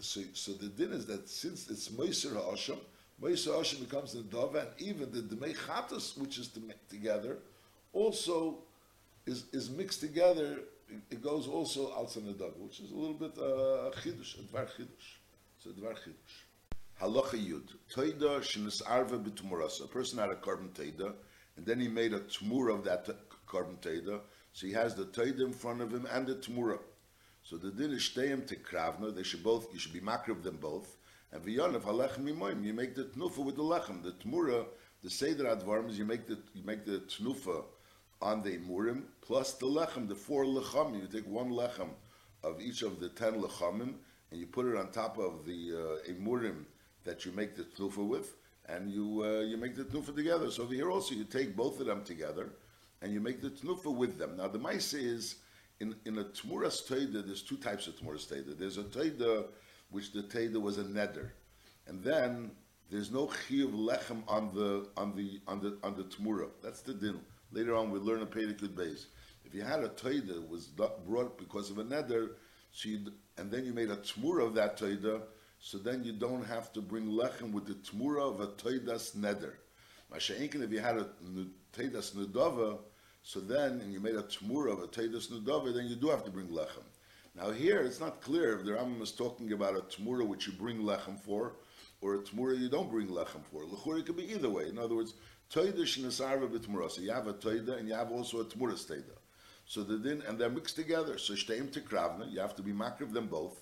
[0.00, 2.78] so, so the din is that since it's Moiser HaOsham,
[3.22, 6.50] Moiser HaOsham becomes the Dova, and even the Dmei Chatas, which is
[6.90, 7.38] together,
[7.92, 8.58] also
[9.26, 10.58] is, is mixed together
[11.10, 15.08] it goes also al sanadab, which is a little bit uh, chidush, a dvar chidush.
[15.56, 16.36] It's a dvar chidush.
[17.00, 19.82] Halacha yud, toida shenis arve b'tumuras.
[19.82, 21.14] A person had a carbon teida,
[21.56, 23.08] and then he made a tumur of that
[23.46, 24.20] carbon teida.
[24.52, 26.78] So he has the Toida in front of him and the Tmura.
[27.42, 29.14] So the din is shteim to kravna.
[29.14, 29.72] They should both.
[29.72, 30.96] You should be makriv them both.
[31.32, 32.64] And v'yonav halechem mimoim.
[32.64, 34.02] You make the tnufa with the lechem.
[34.02, 34.66] The tmura,
[35.02, 37.64] the seder advarim is you make the you make the tnufa
[38.22, 41.00] on the imurim plus the lechem, the four lechem.
[41.00, 41.90] You take one lechem
[42.42, 43.94] of each of the ten lechamim
[44.32, 46.52] and you put it on top of the uh,
[47.04, 48.34] that you make the tnufa with,
[48.66, 50.50] and you uh, you make the tnufa together.
[50.50, 52.48] So here also you take both of them together,
[53.02, 54.36] and you make the tnufa with them.
[54.36, 55.36] Now the ma'ase is
[55.80, 57.24] in in a tmuras teida.
[57.26, 58.58] There's two types of tmuras teida.
[58.58, 59.46] There's a teida
[59.90, 61.30] which the teida was a neder,
[61.86, 62.52] and then
[62.90, 66.48] there's no chiyuv lechem on the on the on the on the tmura.
[66.62, 67.20] That's the din.
[67.52, 69.06] Later on, we learn a Pedikud base.
[69.44, 72.30] If you had a toida was brought because of a neder,
[72.72, 72.88] so
[73.36, 75.22] and then you made a tmura of that toida,
[75.60, 79.52] so then you don't have to bring lechem with the tmura of a toidas neder.
[80.10, 81.06] Masha'inkin, if you had a
[81.72, 82.78] toidas nedava,
[83.22, 86.24] so then, and you made a tmura of a toidas nedava, then you do have
[86.24, 86.84] to bring lechem.
[87.34, 90.54] Now here, it's not clear if the Rambam is talking about a tmura which you
[90.54, 91.56] bring lechem for,
[92.00, 93.62] or a tmura you don't bring lechem for.
[93.64, 94.68] Lechura could be either way.
[94.68, 95.14] In other words,
[95.52, 96.90] toida shenasarva b'tmura.
[96.90, 99.16] So you have a toida and you have also a tmura toida.
[99.66, 101.18] So the din, and they're mixed together.
[101.18, 103.58] So shteim tekravna, you have to be makriv them both.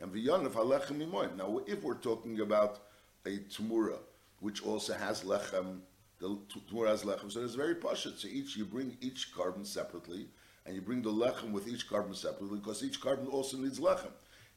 [0.00, 1.36] And v'yonif halechem imoim.
[1.36, 2.80] Now, if we're talking about
[3.26, 3.98] a tmura,
[4.40, 5.80] which also has lechem,
[6.18, 6.38] the
[6.70, 8.18] tmura has lechem, so it's very pashut.
[8.18, 10.28] So each, you bring each carbon separately,
[10.66, 14.10] and you bring the lechem with each carbon separately, because each carbon also needs lechem.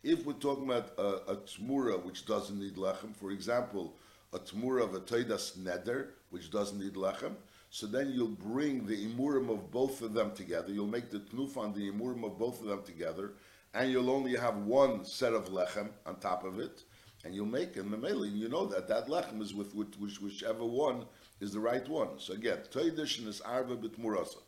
[0.03, 3.95] If we're talking about a, a tmura which doesn't need lechem, for example,
[4.33, 7.35] a tmura of a toidas neder, which doesn't need lechem,
[7.69, 10.73] so then you'll bring the imurim of both of them together.
[10.73, 13.33] You'll make the tnuf on the imurim of both of them together,
[13.73, 16.83] and you'll only have one set of lechem on top of it,
[17.23, 18.33] and you'll make in a memeli.
[18.33, 21.05] You know that that lechem is with, with whichever one
[21.39, 22.19] is the right one.
[22.19, 24.39] So again, toidish is arva bitmurasa.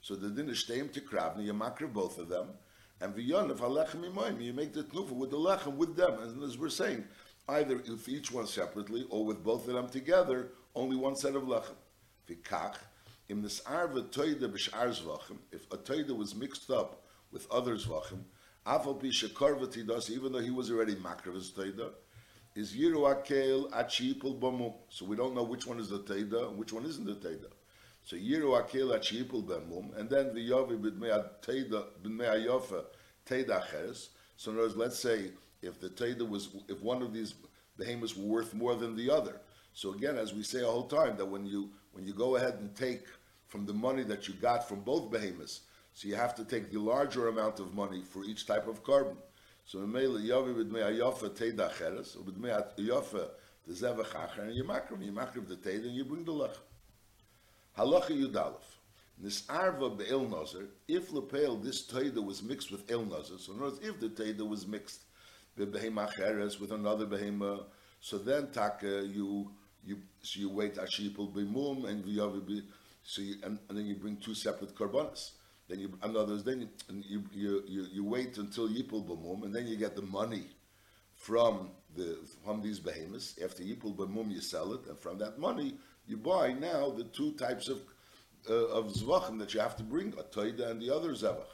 [0.00, 2.48] So the din is shteim tikravni, you makr both of them,
[3.00, 6.20] and v'yonav halechem imoim, you make the tnufa with the lechem with them.
[6.20, 7.04] And as we're saying,
[7.48, 11.44] either with each one separately or with both of them together, only one set of
[11.44, 11.74] lechem.
[12.28, 12.76] Vikach,
[13.28, 13.90] im b'shar
[15.50, 17.02] if a toida was mixed up
[17.32, 18.22] with other zvachim,
[18.66, 21.90] afal pi shekarvati das, even though he was already as toida,
[22.54, 24.74] is yiru akel achipul.
[24.88, 27.50] So we don't know which one is the toida and which one isn't the toida.
[28.04, 32.84] So yiru akel achipul bamum, and then the yavi b'dmei toida b'dmei ayofa
[33.26, 34.10] toida ches.
[34.36, 37.34] So in other words, let's say if the toida was, if one of these
[37.76, 39.40] behemoths were worth more than the other.
[39.72, 42.54] So again, as we say a whole time, that when you when you go ahead
[42.54, 43.04] and take
[43.48, 45.60] from the money that you got from both behemoths,
[45.94, 49.16] so you have to take the larger amount of money for each type of carbon.
[49.64, 53.28] So Mele Yavi with Me'ayofa Teda Cheres, with Me'ayofa
[53.66, 56.56] the Zevach and you makrim, you the Teda, and you bring the Lech.
[57.78, 58.64] Halacha Yudalef.
[59.22, 63.70] Nisarva Be'el Nazar, if Lepel, this Teda was mixed with El Nazar, so in other
[63.70, 65.02] words, if the Teda was mixed
[65.56, 67.64] Be'behema Cheres with another Behema,
[68.00, 69.50] so then Taka, you
[69.84, 72.62] you so you wait ashipul b'mum and v'yavi
[73.02, 75.32] so you, and, and, then you bring two separate karbanas.
[75.68, 79.76] Then you another then you you, you you wait until yipul b'mum and then you
[79.76, 80.46] get the money
[81.14, 83.38] from the from these behemoths.
[83.42, 85.74] After yipul b'mum you sell it and from that money
[86.06, 87.80] you buy now the two types of
[88.48, 91.46] uh, of zvachim that you have to bring a toida and the other zevach.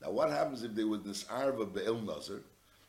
[0.00, 2.42] Now what happens if there was this arva be'el nazar?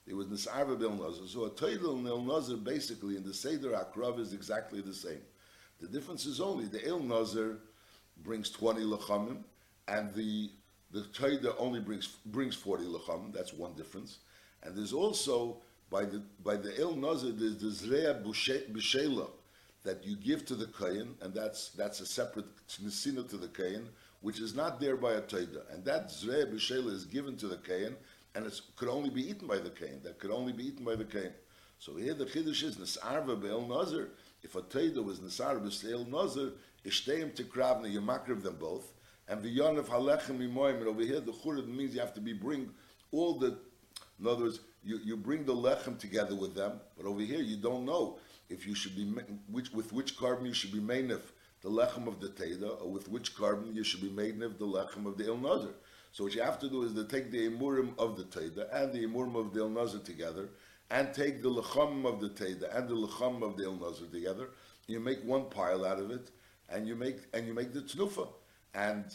[0.06, 1.28] It was Nisarva Bil Nazar.
[1.28, 5.22] So a Toidel Nil Nazar basically in the Seder Akrav is exactly the same.
[5.80, 7.58] The difference is only the El Nazar
[8.24, 9.38] brings 20 Lachamim
[9.88, 10.52] and the
[10.92, 13.34] the Toida only brings brings 40 Lachamim.
[13.34, 14.20] That's one difference.
[14.62, 15.58] And there's also
[15.90, 19.30] by the by the El Nazar there's the Zreya B'Shela
[19.84, 22.46] that you give to the Kayin, and that's that's a separate
[22.82, 23.86] Nisina to the Kayin,
[24.22, 25.62] which is not there by a Toida.
[25.74, 27.96] And that Zreya B'Shela is given to the Kayin,
[28.36, 30.00] and it could only be eaten by the cane.
[30.04, 31.34] That could only be eaten by the cane.
[31.80, 34.10] So here the chiddush is nesarva be'el nazar.
[34.42, 36.52] If a teida was nesarva be'el nazar,
[36.86, 38.94] ishteim to kravna, you makriv them both.
[39.28, 40.78] And the yon of halechem imoim.
[40.78, 42.70] And over here the churad means you have to be bring
[43.12, 43.58] all the.
[44.20, 46.80] In other words, you, you bring the lechem together with them.
[46.98, 48.18] But over here you don't know
[48.50, 49.06] if you should be
[49.52, 51.22] which with which carbon you should be meinif
[51.62, 55.06] the lechem of the teida, or with which carbon you should be meinif the lechem
[55.06, 55.74] of the el nazar.
[56.14, 58.94] So what you have to do is to take the imurim of the Teda and
[58.94, 60.50] the imurim of the El Nazar together,
[60.92, 64.50] and take the lecham of the Teda and the lecham of the El Nazar together.
[64.86, 66.30] You make one pile out of it,
[66.70, 68.28] and you make and you make the tnufa,
[68.76, 69.06] and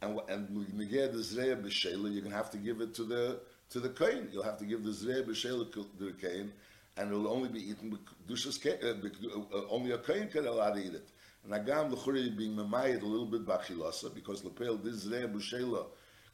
[0.00, 2.14] and and the zreya.
[2.14, 4.28] You're gonna have to give it to the to the kain.
[4.32, 6.50] You'll have to give the zreya b'shela to the kain,
[6.96, 11.10] and it'll only be eaten uh, uh, only a kain can allow to eat it.
[11.44, 15.84] And agam l'churi being memayed a little bit b'achilasa because the lepel this zreya b'shela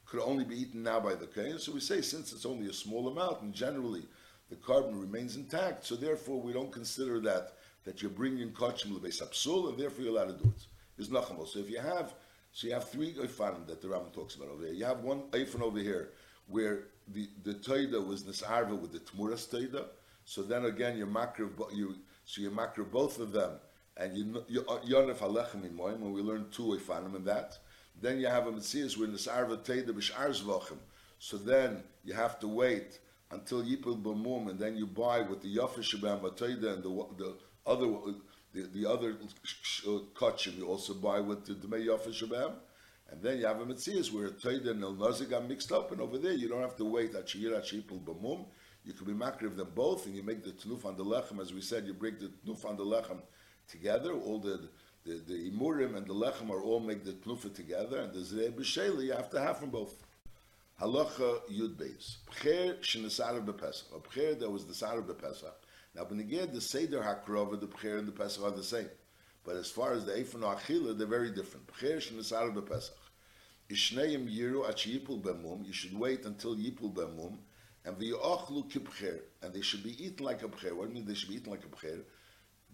[0.05, 1.59] could only be eaten now by the Kohen.
[1.59, 4.03] So we say since it's only a small amount and generally
[4.49, 7.53] the carbon remains intact, so therefore we don't consider that
[7.85, 10.65] that you're bringing kachim lebeis apsul, and therefore you're allowed to do it.
[10.97, 11.01] it.
[11.01, 11.49] Is nachamos.
[11.49, 12.13] So if you have,
[12.51, 14.73] so you have three oifanim that the Rambam talks about over here.
[14.73, 16.09] You have one oifan over here
[16.47, 19.85] where the the toida was nisarva with the tmuras toida.
[20.25, 23.51] So then again, you're makriv, you so you makriv both of them,
[23.97, 25.99] and you you yonef alechem in moim.
[25.99, 27.57] When we learn two oifanim in that,
[28.01, 30.77] then you have a mitzvah where nisarva toida b'shar zvachim.
[31.19, 32.99] So then you have to wait
[33.31, 37.87] until Yipul B'mum, and then you buy with the Yafish Shabam and the, the other
[38.53, 39.15] the, the other
[40.13, 42.53] kachim you also buy with the Dmei Yafish Shabam,
[43.09, 46.17] and then you have a Metzias where Taida and El Nazik mixed up, and over
[46.17, 48.45] there you don't have to wait at Shir at Yipul B'mum.
[48.83, 51.51] You can be makriv them both, and you make the tnuf on the lechem, as
[51.51, 53.19] we said, you break the tnuf on the lechem
[53.67, 54.13] together.
[54.13, 54.69] All the
[55.05, 58.51] the, the imurim and the lechem are all make the tnufa together, and the zeh
[58.51, 59.93] b'sheli you have to have from both.
[60.81, 62.17] Halacha Yud Beis.
[62.31, 63.95] Pcher shenesar bepesach.
[63.95, 65.53] A pcher that was the sar bepesach.
[65.95, 68.89] Now, beneged the seder hakrova, the pcher and the pesach are the same.
[69.45, 71.67] But as far as the eifon achila, they're very different.
[71.67, 72.89] Pcher shenesar bepesach.
[73.69, 75.65] Ishneim yiru at yipul bemum.
[75.65, 77.37] You should wait until yipul bemum.
[77.85, 79.19] And v'yochlu kipcher.
[79.43, 80.75] And they should be eaten like a pcher.
[80.75, 82.01] What do you mean they should be eaten like a pcher?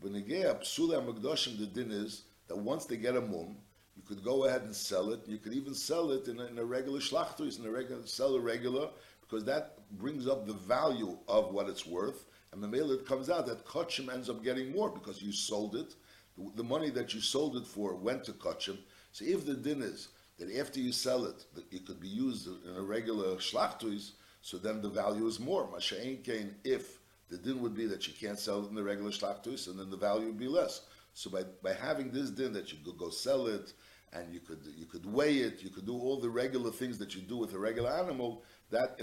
[0.03, 3.57] Beneged psula magdoshim, the din is that once they get a mum,
[3.95, 5.21] you could go ahead and sell it.
[5.27, 8.35] You could even sell it in a, in a regular schlachtus, in a regular, sell
[8.35, 8.89] a regular,
[9.21, 12.25] because that brings up the value of what it's worth.
[12.51, 15.75] And the mail it comes out that Kachim ends up getting more because you sold
[15.75, 15.95] it.
[16.37, 18.77] The, the money that you sold it for went to Kachim.
[19.11, 20.09] So if the din is
[20.39, 24.11] that after you sell it, that it could be used in a regular schlachtus,
[24.41, 25.67] so then the value is more.
[25.67, 27.00] Masha'in kain, if
[27.31, 29.89] the din would be that you can't sell it in the regular schlachtus, and then
[29.89, 30.81] the value would be less.
[31.13, 33.73] So by, by having this din that you could go sell it,
[34.13, 37.15] and you could you could weigh it, you could do all the regular things that
[37.15, 38.99] you do with a regular animal, that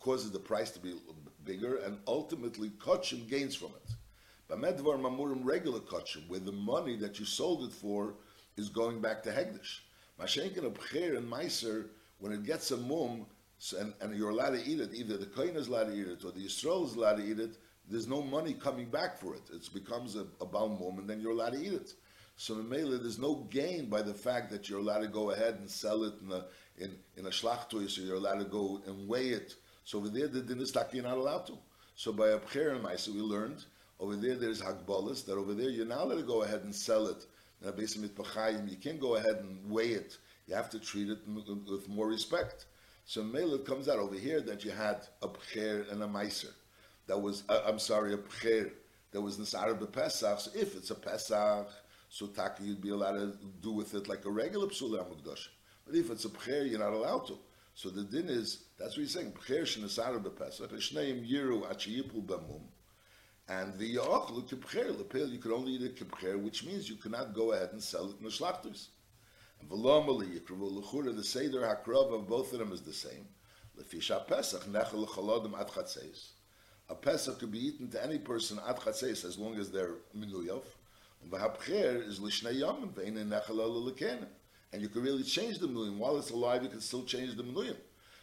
[0.00, 0.94] causes the price to be
[1.44, 3.90] bigger, and ultimately kachim gains from it.
[4.48, 8.14] But medvar mamurim regular kachim, where the money that you sold it for
[8.56, 9.80] is going back to hegdish.
[10.18, 11.88] Mashenkin a bcher and meiser,
[12.20, 13.26] when it gets a mum,
[13.78, 16.24] and, and, you're allowed to eat it, either the kohen is allowed to eat it
[16.24, 17.56] or the Yisrael is allowed to eat it,
[17.88, 19.42] there's no money coming back for it.
[19.52, 21.92] It becomes a, a mum, and then you're allowed to eat it.
[22.36, 25.54] So in Mimela, there's no gain by the fact that you're allowed to go ahead
[25.54, 26.44] and sell it in a
[26.78, 29.54] in, in a shlachtoy, so you're allowed to go and weigh it.
[29.84, 31.58] So over there, the din is you're not allowed to.
[31.94, 33.64] So by a bcher and we learned
[33.98, 37.06] over there there's hagbolas that over there you're not allowed to go ahead and sell
[37.06, 37.24] it.
[37.64, 40.18] You can't go ahead and weigh it.
[40.46, 42.66] You have to treat it with more respect.
[43.06, 46.52] So Mela comes out over here that you had a bcher and a meiser.
[47.06, 48.70] That was, uh, I'm sorry, a bcher
[49.12, 50.40] that was nisar Pesach.
[50.40, 51.68] So if it's a pesach,
[52.08, 55.48] so taka you'd be allowed to do with it like a regular psula amugdosh.
[55.86, 57.38] But if it's a pcher, you're not allowed to.
[57.74, 59.32] So the din is that's what he's saying.
[59.32, 62.62] Pcher shenesara bepesach shneim yiru achiyipul b'mum.
[63.48, 67.34] And the yachlu kipcher lepel you could only eat a kipcher, which means you cannot
[67.34, 68.88] go ahead and sell it in the shlachtus.
[69.60, 73.26] And the seder hakrav of both of them is the same.
[73.78, 76.30] Lefisha pesach nechel chalodim ad chatzeis.
[76.88, 80.62] A pesach could be eaten to any person ad chatzeis as long as they're minuyov.
[81.28, 84.28] V'habcher is l'shnei yomim ve'inin nechel l'kenim.
[84.72, 85.98] And you can really change the miluyim.
[85.98, 87.76] While it's alive, you can still change the miluyim.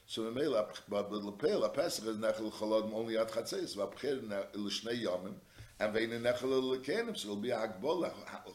[0.05, 3.75] So Memela, but the lepel, a pesach is nechel chaladim only at chatzeis.
[3.75, 4.21] V'habcher
[4.55, 5.33] l'shnei yomim.
[5.81, 7.17] And ve'inin nechel l'kenim.
[7.17, 8.09] So it'll be a hagbol,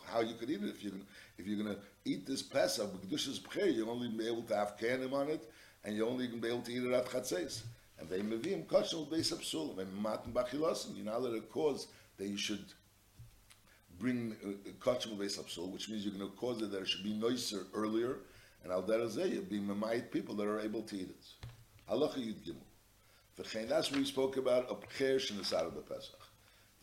[0.07, 0.71] how you could eat it.
[0.71, 0.95] If you're,
[1.37, 5.13] if you're to eat this pesach, b'kedushas b'cher, you'll only be able to have kenim
[5.13, 5.51] on it,
[5.85, 7.61] and you're only to be able to eat it at chatzeis.
[7.99, 9.77] And they mevim kosher beis apsul.
[9.77, 10.97] Ve'im matin bachilosim.
[10.97, 12.65] You're not allowed to cause that you should
[13.99, 17.15] bring uh, beis apsul, which means you're going to cause it that it should be
[17.15, 18.19] nicer earlier,
[18.63, 21.49] and al derazeh be mamayit people that are able to eat it.
[21.91, 22.67] Halacha yud gimel.
[23.39, 26.29] V'chein, that's what we spoke about, a pcher shenesar b'pesach.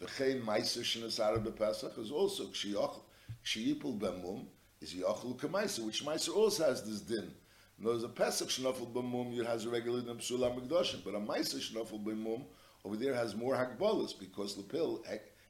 [0.01, 4.45] V'chein meiser shenesar b'pesach is also kshiyipul b'mum,
[4.81, 7.31] is yachlu k'meiser, which meiser also has this din.
[7.77, 11.19] No, there's a pesach shnafel b'mum, it has a regular din psula mikdashim, but a
[11.19, 12.45] meiser shnafel b'mum,
[12.85, 15.03] over there has more hakbolas, because the pill,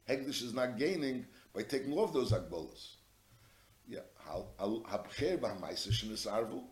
[0.08, 2.96] Hegdish is not gaining by taking off those agbolas.
[3.88, 6.62] Yeah, habcher b'hamaiser shenisarvu,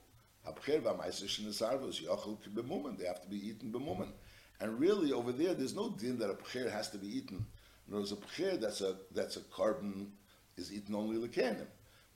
[0.46, 2.98] habcher b'hamaiser shenisarvu is yachol b'mumen.
[2.98, 4.12] They have to be eaten b'mumen.
[4.60, 7.46] And really, over there, there's no din that a pcher has to be eaten.
[7.88, 10.10] There's a pcher that's a that's a korban
[10.56, 11.66] is eaten only lekanim.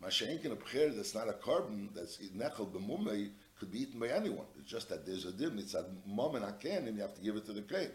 [0.03, 4.47] Mashenkin a pcher that's not a korban that's nechel b'mumei could be eaten by anyone.
[4.59, 5.59] It's just that there's a din.
[5.59, 7.91] It's a mom and you have to give it to the kain.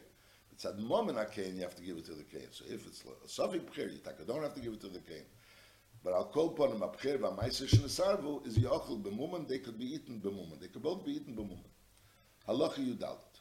[0.52, 2.48] It's at moment a kain, you have to give it to the kain.
[2.52, 5.26] So if it's a suffix b'cher, you don't have to give it to the kain.
[6.04, 10.20] But I'll call upon him Abcher V'Maiser Shnesarvu is Yochel B'Mumen, they could be eaten
[10.20, 10.60] B'Mumen.
[10.60, 11.64] They could both be eaten B'Mumen.
[12.48, 13.40] Halacha Yudalit.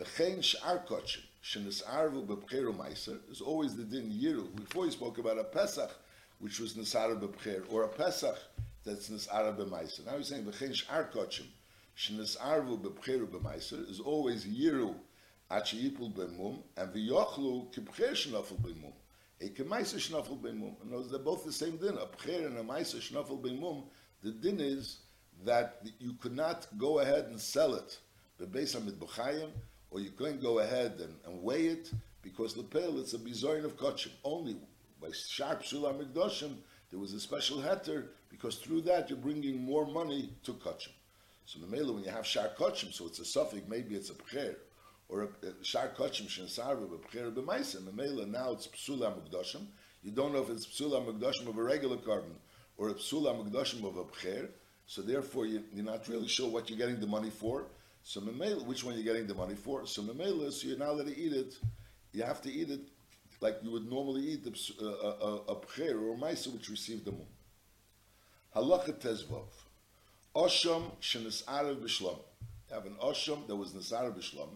[0.00, 4.54] V'chein Sh'ar Kotchim, Shnesarvu B'Bcher U'Maiser, is always the din Yiru.
[4.56, 5.96] Before he spoke about a Pesach,
[6.38, 8.38] which was Nesara B'Bcher, or a Pesach
[8.84, 10.06] that's Nesara B'Maiser.
[10.06, 11.46] Now he's saying V'chein Sh'ar Kotchim,
[11.96, 14.94] Shnesarvu B'Bcher U'Maiser, is always Yiru,
[15.50, 18.92] Achiyipul B'Mum, and V'yochlu K'Bcher Shnafel B'Mum.
[19.40, 20.76] A kemaisa shnafel ben mum.
[20.82, 21.96] And those, they're both the same din.
[21.96, 23.84] A pcher and a maisa shnafel ben mum.
[24.22, 24.98] The din is
[25.44, 27.98] that you could not go ahead and sell it,
[28.40, 29.00] bebeis hamid
[29.90, 33.64] or you couldn't go ahead and, and weigh it because the lepel it's a bizorin
[33.64, 34.10] of kachim.
[34.24, 34.56] Only
[35.00, 36.56] by sharp shula mikdoshim
[36.90, 40.92] there was a special heter because through that you're bringing more money to kachim.
[41.44, 44.56] So the when you have sharp kachim, so it's a suffix, maybe it's a pcher
[45.08, 47.82] or a shar kachim shensarva b'pcher b'maisim.
[47.82, 49.66] Memela now it's psula mukdashim.
[50.02, 52.36] You don't know if it's psula mukdashim of a regular korban
[52.76, 54.48] or a psula mukdashim of a pcher.
[54.86, 57.66] So therefore, you, are not really sure what you're getting the money for.
[58.02, 59.86] So which one you're getting the money for?
[59.86, 61.58] So so you're not allowed to eat it.
[62.12, 62.80] You have to eat it
[63.40, 67.04] like you would normally eat uh, a, a, a pcher or a maisa which received
[67.04, 67.26] the moon.
[68.54, 69.48] Halacha tezvov.
[70.34, 72.18] Osham shenis arav b'shlom.
[72.68, 74.48] You have an osham that was nisarav b'shlom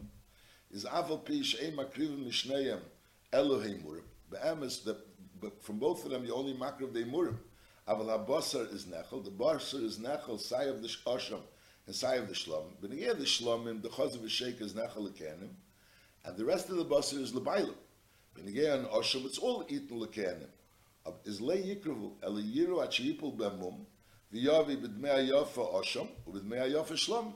[0.72, 2.80] is aval pi she'em makrivim mishneyem
[3.32, 4.02] Elohim murim.
[4.30, 4.84] Be'emes,
[5.40, 7.36] but from both of them you only makriv de murim.
[7.88, 11.40] Aval ha-basar is nechel, the basar is nechel, sai of the osham,
[11.86, 12.64] and sai of the shlom.
[12.80, 15.50] But the shlomim, the chaz of the sheik is nechel lekenim,
[16.24, 17.74] and the rest of the basar is lebailim.
[18.34, 20.48] But again, osham, it's all eaten lekenim.
[21.24, 23.84] Is le yikruvu, el yiru achiyipul b'mum,
[24.32, 27.32] v'yavi b'dmei ayofa osham, u'b'dmei ayofa shlom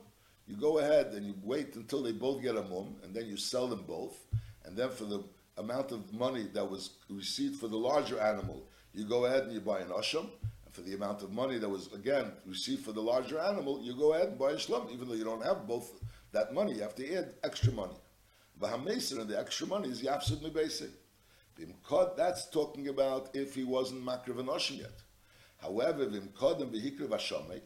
[0.47, 3.37] you go ahead and you wait until they both get a mum, and then you
[3.37, 4.17] sell them both,
[4.65, 5.23] and then for the
[5.59, 9.61] amount of money that was received for the larger animal, you go ahead and you
[9.61, 10.29] buy an asham,
[10.65, 13.97] and for the amount of money that was again received for the larger animal, you
[13.97, 15.91] go ahead and buy a shlum, even though you don't have both
[16.33, 17.97] that money, you have to add extra money.
[18.61, 20.91] Vahameser and the extra money is absolutely basic.
[22.17, 25.03] That's talking about if he wasn't makriv and yet.
[25.59, 27.63] However, vimkod and vihikriv hashamek,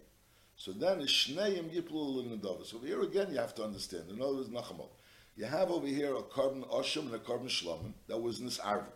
[0.61, 2.67] so then Shneim Yiplul Nedava.
[2.67, 4.11] So here again you have to understand.
[4.11, 4.91] In other words, Nachamot.
[5.35, 8.59] You have over here a korban Osham and a korban Shlomim that was in this
[8.59, 8.93] Arva.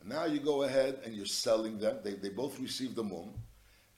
[0.00, 1.98] And now you go ahead and you're selling them.
[2.02, 3.34] They, they both received the mum.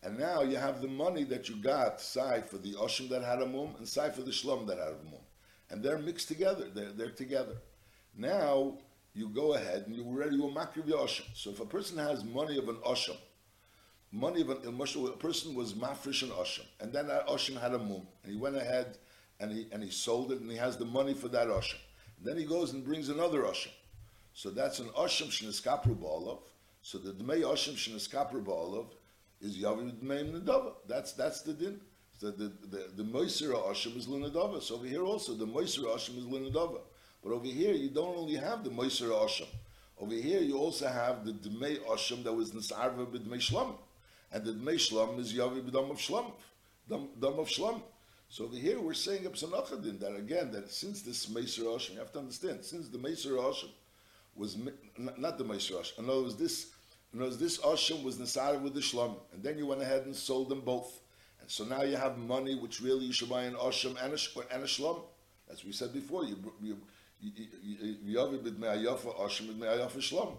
[0.02, 3.42] And now you have the money that you got side for the Osham that had
[3.42, 5.20] a mum and side for the Shlom that had a mum.
[5.70, 6.66] And they're mixed together.
[6.74, 7.56] They're, they're together.
[8.16, 8.78] Now
[9.14, 11.24] you go ahead and you already will makriv your Osham.
[11.34, 13.16] So if a person has money of an Osham,
[14.12, 17.78] money of an, a person was mafresh and osham, and then that osham had a
[17.78, 18.98] mum, and he went ahead
[19.40, 21.78] and he and he sold it, and he has the money for that osham.
[22.22, 23.72] Then he goes and brings another osham.
[24.34, 26.40] So that's an osham shneskapru ba'olov.
[26.82, 28.86] So the dmei osham shneskapru ba'olov
[29.40, 30.72] is yavi dmei nedava.
[30.86, 31.80] That's that's the din.
[32.20, 34.62] The the the moiser osham is linadava.
[34.62, 36.80] So over here also the moiser osham is linadava.
[37.22, 39.48] But over here you don't only have the moiser osham.
[40.00, 43.74] Over here you also have the dmei osham that was nisarva b'dmei shlam
[44.32, 46.30] and the Dmei Shlam is Yavi B'dam of Shlam,
[46.88, 47.80] Dam, Dam of Shlam.
[48.28, 51.98] So over here we're saying a Psanachadin that again, that since this Meiser Oshim, you
[51.98, 53.70] have to understand, since the Meiser Oshim
[54.36, 54.58] was,
[54.98, 56.66] not the Meiser Oshim, in other words, this,
[57.14, 60.04] in other words, this Oshim was Nasar with the Shlam, and then you went ahead
[60.04, 61.00] and sold them both.
[61.48, 64.54] And so now you have money which really you should buy an Oshim and a,
[64.54, 65.00] and a Shlam.
[65.50, 66.76] As we said before, you, you,
[68.06, 70.36] Yavi B'dmei Ayafa Oshim B'dmei Ayafa Shlam.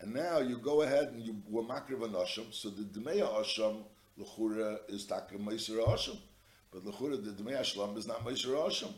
[0.00, 3.84] And now you go ahead and you were makriv an asham, so the dmeya asham
[4.16, 6.16] l'chura is takim meiser asham,
[6.72, 8.92] but l'chura the dmeya ashlam is not meiser asham.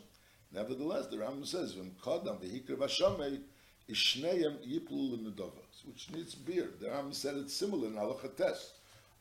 [0.51, 3.39] Nevertheless, the Rambam says v'im kodam v'hikriv ashamei
[3.87, 6.69] ishneim yiplu l'nedova, which needs beer.
[6.79, 8.71] The Rambam said it's similar in halacha tes,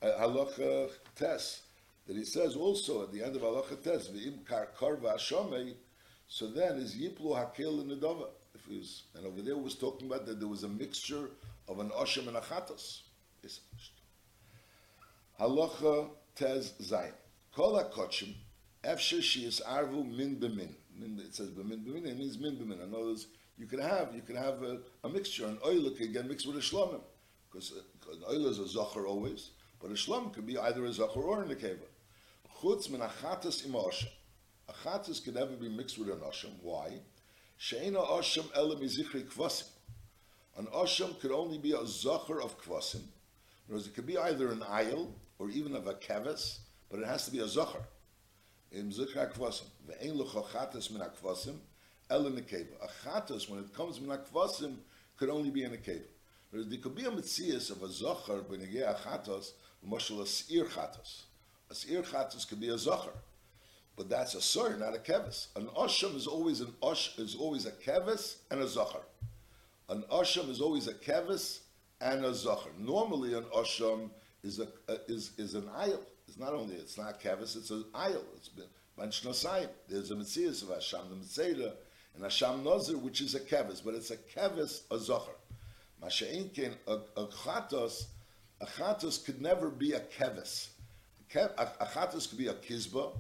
[0.01, 1.62] uh, halacha tes,
[2.07, 5.75] that he says also at the end of halacha tes v'im kar karva ashamei,
[6.29, 8.29] so then is yiplu hakel l'nedova.
[8.55, 11.31] If he was, and over there was talking about that there was a mixture
[11.69, 13.03] of an Oshim and a Chatos.
[15.41, 17.13] Halacha Tez Zayin.
[17.55, 18.35] Kol HaKotshim,
[18.85, 20.75] is arvu min b'min.
[21.21, 22.83] It says b'min b'min, it means min b'min.
[22.83, 23.27] In other words,
[23.57, 26.57] you can have, you can have a, a mixture, an oil can get mixed with
[26.57, 27.01] a shlomim.
[27.51, 30.89] Because uh, an oil is a zocher always, but a shlom could be either a
[30.89, 31.79] zocher or a nekeva.
[32.61, 34.09] Chutz min achatas im oshim.
[34.69, 36.53] Achatas can never be mixed with an oshim.
[36.63, 37.01] Why?
[37.57, 39.69] She'ena oshim ele mizichri kvasim.
[40.61, 43.03] An Osham could only be a Zocher of Kvasim.
[43.67, 45.09] In words, it could be either an Ayil
[45.39, 46.59] or even of a Keves,
[46.91, 47.83] but it has to be a Zocher.
[48.73, 49.65] In Zikra Kvasim.
[49.89, 51.57] Ve'en lechochatas min ha-Kvasim,
[52.11, 52.69] el in the cave.
[52.83, 54.77] A chatas, when it comes min ha-Kvasim,
[55.17, 56.05] could only be in a cave.
[56.53, 59.53] There could be a mitzias of a zocher achatos,
[59.89, 61.23] mashal a s'ir chatos.
[61.71, 63.12] A s'ir chatos could be a zocher,
[63.97, 65.49] but that's a sir, not a kevis.
[65.55, 69.03] An osham is always an osh is always a kevis and a zocher.
[69.89, 71.61] An osham is always a kevis
[72.01, 72.77] and a zocher.
[72.79, 74.11] Normally, an osham
[74.43, 76.01] is a, a is is an ayil.
[76.27, 78.25] It's not only it's not kevis, it's an ayil.
[78.37, 78.66] It's been
[78.97, 79.68] bunch nosayim.
[79.89, 81.73] There's a mitzias of Hashem the mitzeda
[82.14, 85.37] and Hashem Nazir, which is a kevis, but it's a kevis a zocher.
[86.03, 88.07] Masha'inkin, a, a chatos,
[88.61, 90.71] a chatos could never be a kevis.
[91.35, 93.12] A khatus could be a kizba,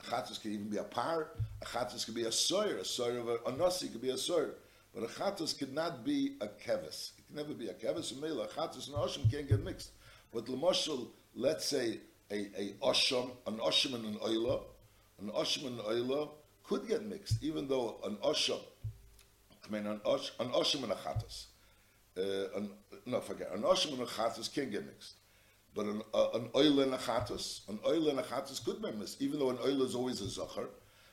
[0.00, 1.28] a khatus could even be a par,
[1.60, 4.52] a khatus could be a soyer, a soyer of a nosi could be a soyer.
[4.94, 7.12] But a khatus could not be a kevis.
[7.18, 9.90] It could never be a kevis or a Khatus and oshim can't get mixed.
[10.32, 12.00] But the let's say
[12.30, 14.62] a a oshim, an oshim and an oila,
[15.20, 16.30] an oshim and an oila
[16.64, 18.60] could get mixed even though an oshim
[19.66, 21.46] I mean, an osh, an oshim and a khatus.
[22.16, 22.70] Uh, an,
[23.04, 25.14] no, forget, an Oshim and a Chathos can't get mixed.
[25.76, 28.88] But an, uh, an oil and a chatas, an oil and a chatas could be
[29.22, 30.70] even though an oil is always a zachar.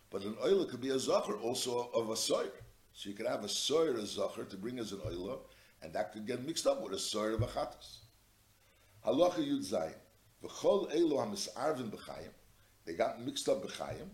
[0.09, 2.64] But an oil could be a zachar also of a soyer.
[2.93, 5.41] So you could have a soyer a zachar to bring as an oil,
[5.82, 7.97] and that could get mixed up with a soyer of a chatas.
[9.05, 9.95] Halacha Yud Zayin.
[10.41, 12.32] V'chol elo ha-misarvin b'chayim.
[12.86, 14.07] They got mixed up b'chayim.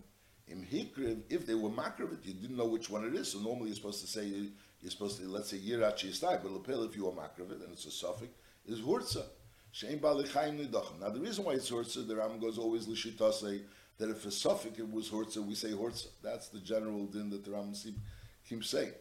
[0.48, 3.66] Im hikriv, if they were makriv, you didn't know which one it is, so normally
[3.66, 7.06] you're supposed to say you're supposed to, let's say, Yirachi Yistai, but Lepel, if you
[7.06, 8.32] are Makravit, and it's a suffix,
[8.66, 9.26] is Hurza.
[9.72, 13.60] Now, the reason why it's Hurza, the Ram goes always Lishita say
[13.98, 16.08] that if a suffix it was Hurza, we say Hurza.
[16.22, 17.72] That's the general din that the Ram
[18.48, 18.92] keeps saying.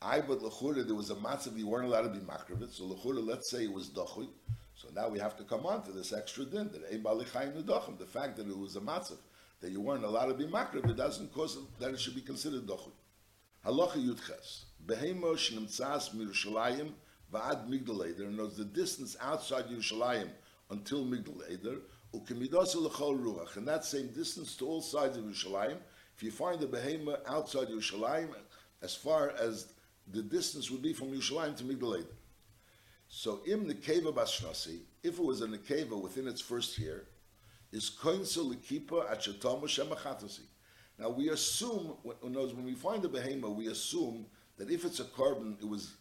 [0.00, 3.26] I, but Lechura, there was a matzah, you weren't allowed to be Makravit, so Lechura,
[3.26, 4.28] let's say it was Dachui.
[4.74, 7.98] So now we have to come on to this extra din, that Ein Balichaim Nidachim.
[7.98, 9.16] The fact that it was a matzah,
[9.60, 12.92] that you weren't allowed to be Makravit, doesn't cause that it should be considered Dachui.
[13.66, 14.64] Halacha Yudches.
[14.86, 16.92] Behemo shnimtzas mirushalayim
[17.32, 18.24] va'ad migdal eder.
[18.24, 20.28] In the distance outside Yerushalayim
[20.70, 21.78] until migdal eder.
[22.14, 23.56] Ukemidosu l'chol ruach.
[23.56, 25.78] And that same distance to all sides of Yerushalayim.
[26.16, 28.34] If you find a behema outside Yerushalayim,
[28.82, 29.72] as far as
[30.12, 32.06] the distance would be from Yerushalayim to migdal eder.
[33.08, 37.06] So im nekeva bashnasi, if it was a nekeva within its first year,
[37.72, 40.40] is koinso likipa at shetomo shemachatasi.
[40.98, 45.60] Now we assume, when we find a behema, we assume that if it's a korban,
[45.60, 45.94] it was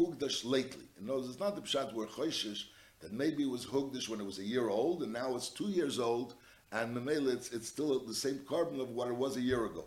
[0.00, 0.84] hugdash lately.
[0.98, 2.64] In other words, it's not the pshat where choishish,
[3.00, 5.68] that maybe it was hugdash when it was a year old, and now it's two
[5.68, 6.34] years old,
[6.72, 9.84] and memela it's, it's still the same korban of what it was a year ago.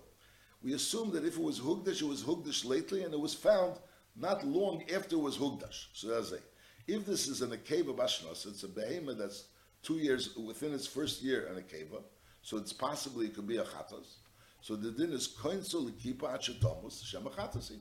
[0.62, 3.80] We assume that if it was hugdash, it was hugdash lately, and it was found
[4.16, 5.88] not long after it was hugdash.
[5.94, 6.44] So that's it.
[6.88, 9.46] If this is an akeva bashnos, it's a behemoth that's
[9.84, 12.02] two years within its first year an akeva,
[12.42, 14.18] so it's possibly it could be a chatos.
[14.62, 17.80] So the din is koinsul kipa achatomus shemachatasi.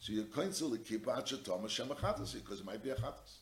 [0.00, 3.38] So you're keep out your Thomas Shemachatas because it might be a chatas.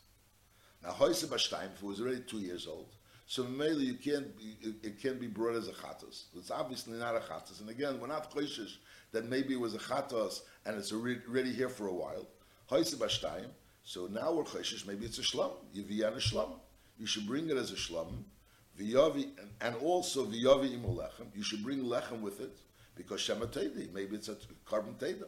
[0.82, 2.88] Now, Hoyse it was already two years old,
[3.26, 6.24] so mainly you can't be, it, it can't be brought as a chatas.
[6.36, 7.60] It's obviously not a chatas.
[7.60, 8.76] And again, we're not choishish
[9.12, 12.26] that maybe it was a chatas and it's already here for a while.
[12.70, 13.48] Hoyse Bashtaim,
[13.82, 15.52] so now we're choishish, maybe it's a shlam.
[15.74, 16.52] Yiviyan a shlam.
[16.98, 18.24] You should bring it as a shlam.
[18.78, 19.28] V'yavi,
[19.60, 21.26] and also v'yavi imulechem.
[21.34, 22.56] You should bring lechem with it
[22.94, 23.92] because shematedi.
[23.92, 24.36] Maybe it's a
[24.66, 25.26] korban teda.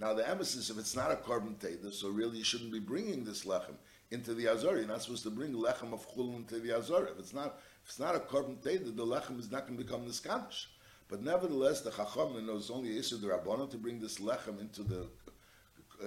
[0.00, 3.22] Now the emphasis, if it's not a korban teda, so really you shouldn't be bringing
[3.22, 3.74] this lechem
[4.10, 4.76] into the azor.
[4.78, 7.08] You're not supposed to bring lechem of chul into the azor.
[7.12, 9.84] If it's not, if it's not a korban teda, the lechem is not going to
[9.84, 10.66] become the skadish.
[11.10, 15.06] But nevertheless, the chacham knows only issue the rabbanon to bring this lechem into the
[16.02, 16.06] uh,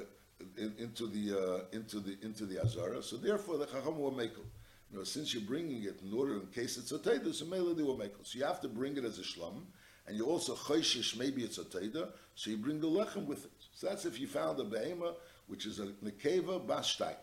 [0.80, 3.04] into the uh, into the into the azara.
[3.04, 4.46] So therefore, the chacham will make it.
[4.92, 7.84] You know, since you're bringing it in order in case it's a teda, so melody
[7.84, 8.26] will make it.
[8.26, 9.66] So you have to bring it as a shlam,
[10.08, 13.52] and you also choishish maybe it's a teda, so you bring the lechem with it.
[13.74, 15.16] So that's if you found a behema,
[15.48, 17.16] which is a nekeva bashtai.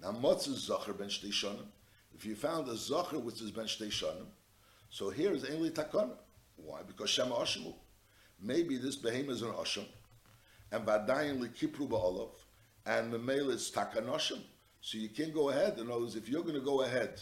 [0.00, 1.56] Now, motzah zacher ben shtei
[2.14, 3.92] If you found a zacher which is ben shtei
[4.90, 6.16] so here is only takana.
[6.56, 6.80] Why?
[6.86, 7.72] Because shema oshimu.
[8.42, 9.86] Maybe this behema is an oshim,
[10.72, 12.30] and vadayin likipru ba'olav,
[12.86, 14.40] and the male is takanoshim.
[14.80, 15.78] So you can go ahead.
[15.78, 17.20] In other words, if you're going to go ahead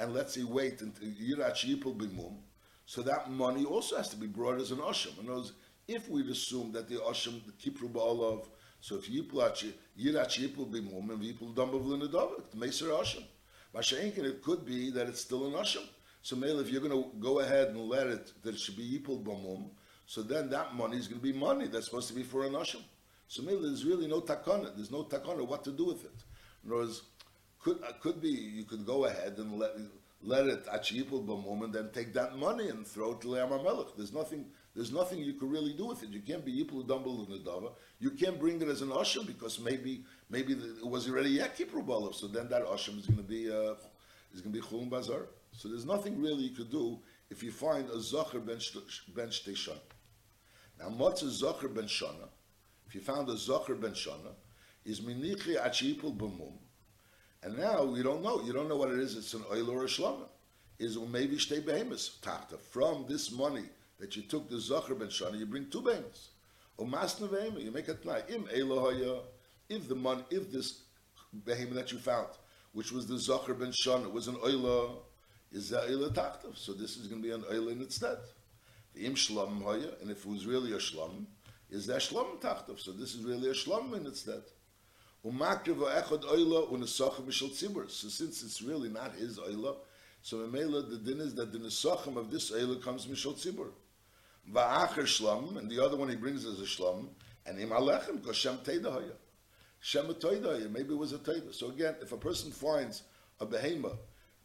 [0.00, 2.38] and let's say wait until yirach yipul bimum,
[2.86, 5.18] so that money also has to be brought as an oshim.
[5.20, 5.52] In other words,
[5.88, 8.46] if we'd assume that the Oshim, the Kipru Ba'alav,
[8.80, 13.24] so if Yiplachi, Yirachi Yipul Bimum, and Yipul Dumbav Linadavik, the Meser Oshim.
[13.74, 15.84] Masha'inkin, it could be that it's still an Oshim.
[16.22, 18.98] So, Mele, if you're going to go ahead and let it, that it should be
[18.98, 19.70] Yipul Bamum,
[20.06, 22.52] so then that money is going to be money that's supposed to be for an
[22.52, 22.82] Oshim.
[23.28, 24.74] So, Mele, there's really no takana.
[24.74, 26.24] There's no takana what to do with it.
[26.64, 27.02] In other words,
[27.60, 29.72] could, uh, could be you could go ahead and let
[30.22, 34.12] let it achiyipul b'mum and then take that money and throw it to Le'am There's
[34.12, 34.46] nothing
[34.76, 36.10] there's nothing you could really do with it.
[36.10, 37.72] You can't be Yiplu Dumble in the Dava.
[37.98, 41.70] You can't bring it as an Asham because maybe maybe the, it was already Yakip
[41.72, 43.74] Rubalov, so then that Asham is going to be uh,
[44.34, 45.28] is going to be Chulun Bazar.
[45.52, 46.98] So there's nothing really you could do
[47.30, 48.58] if you find a Zocher ben,
[49.14, 49.80] ben Shteshana.
[50.78, 52.28] Now, what's a Zocher ben Shana?
[52.86, 54.34] If you found a Zocher ben Shana,
[54.84, 56.52] is Minichi Achipul B'mum.
[57.42, 58.42] And now we don't know.
[58.42, 59.16] You don't know what it is.
[59.16, 60.28] It's an oil or a shlama.
[60.78, 62.60] Is maybe shtei behemoths tachta.
[62.60, 63.64] From this money
[63.98, 66.30] that you took the zocher ben shana, you bring two behemoths.
[66.76, 68.28] Or masna behemah, you make a tnai.
[68.30, 69.20] Im elohaya,
[69.68, 70.82] if the money, if this
[71.44, 72.28] behemoth that you found,
[72.72, 74.96] which was the zocher ben shana, was an oila,
[75.52, 76.54] is that oila tachta.
[76.54, 78.18] So this is going to be an oila in its stead.
[78.94, 81.26] The im shlam hoya, and if it was really a shlam,
[81.70, 82.78] is that shlam tachta.
[82.78, 84.42] So this is really a shlam in its stead.
[85.24, 85.32] So
[88.08, 89.76] since it's really not his oila,
[90.22, 93.70] so Memela, the din is that the nesachim of this oila comes mishal tzibur.
[94.52, 97.08] Va'acher shlam, and the other one he brings as a shlam,
[97.46, 99.12] and im alechem, because shem teidahaya.
[99.80, 101.54] Shem teidahaya, maybe it was a teidah.
[101.54, 103.02] So again, if a person finds
[103.40, 103.96] a behema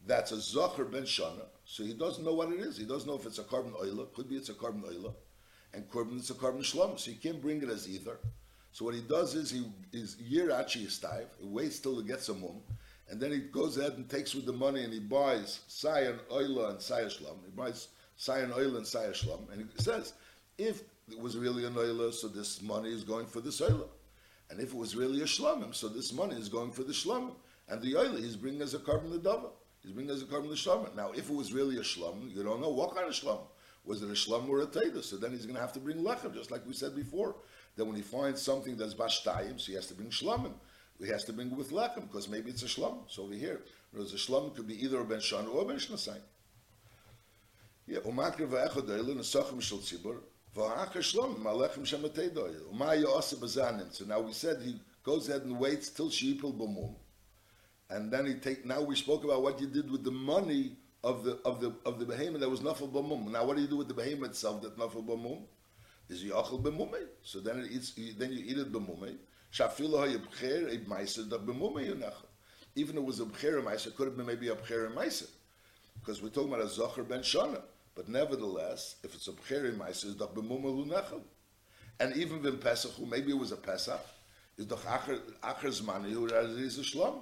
[0.05, 2.77] that's a zocher ben shana, so he doesn't know what it is.
[2.77, 5.13] He doesn't know if it's a korban oila, could be it's a korban oila,
[5.73, 8.17] and korban it's a korban shlam, so he can't bring it as either.
[8.71, 10.17] So what he does is he is
[10.51, 11.25] actually style.
[11.39, 12.61] He waits till he gets a mum,
[13.09, 16.71] and then he goes ahead and takes with the money and he buys sayan oila
[16.71, 17.43] and sayashlam.
[17.45, 20.13] He buys sayan oil and sayashlam, and he says,
[20.57, 23.87] if it was really an oila, so this money is going for this oila,
[24.49, 27.33] and if it was really a shlamim, so this money is going for the shlamim,
[27.69, 29.49] and the oila he's bringing as a korban ledava.
[29.81, 30.95] He's bringing as a korban shlamim.
[30.95, 33.39] Now, if it was really a shlam, you don't know what kind of shlam.
[33.83, 35.03] Was it a shlam or a taida?
[35.03, 37.35] So then he's going to have to bring lechem, just like we said before
[37.75, 40.53] that when he finds something that's bashtayim, so he has to bring shlamim.
[40.99, 42.99] He has to bring with lechem because maybe it's a shlam.
[43.07, 45.77] So over here, whereas a shlam could be either a ben shan or a ben
[45.77, 46.21] shnasayim.
[47.89, 50.17] Esachim shel tzibur
[50.55, 53.93] va'achar shlam malechem shematei doyel umay yosef bazanim.
[53.93, 56.95] So now we said he goes ahead and waits till sheipul b'mum,
[57.89, 58.65] and then he take.
[58.65, 61.99] Now we spoke about what you did with the money of the of the of
[61.99, 63.31] the behemoth that was nafal b'mum.
[63.31, 65.43] Now what do you do with the behemoth itself that nafal b'mum?
[66.11, 67.07] is yachal b'mumei.
[67.23, 69.15] So then it eats, then you eat it b'mumei.
[69.53, 72.27] Shafilo ha'yibcher a meiser da b'mumei yunachal.
[72.75, 74.91] Even if it was a b'cher meiser, could have been maybe a b'cher.
[75.99, 77.61] Because we're talking about a zocher ben shana.
[77.95, 81.21] But nevertheless, if it's a b'cher meiser, it's da b'mumei lunachal.
[81.99, 83.99] And even when Pesach, who maybe it was a Pesach,
[84.57, 87.19] is doch acher, zmani, who is a shlom.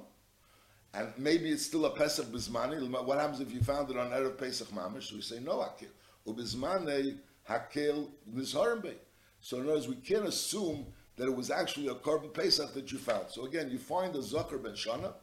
[0.93, 2.89] And maybe it's still a Pesach bizmani.
[3.05, 5.11] What happens if you found it on Erev Pesach mamish?
[5.11, 5.89] We say, no, akil.
[6.27, 7.17] Ubizmane,
[7.49, 8.93] hakel nizharim
[9.41, 10.85] So in other words, we can't assume
[11.17, 13.29] that it was actually a korban pesach that you found.
[13.29, 15.13] So again, you find a zakar ben shana,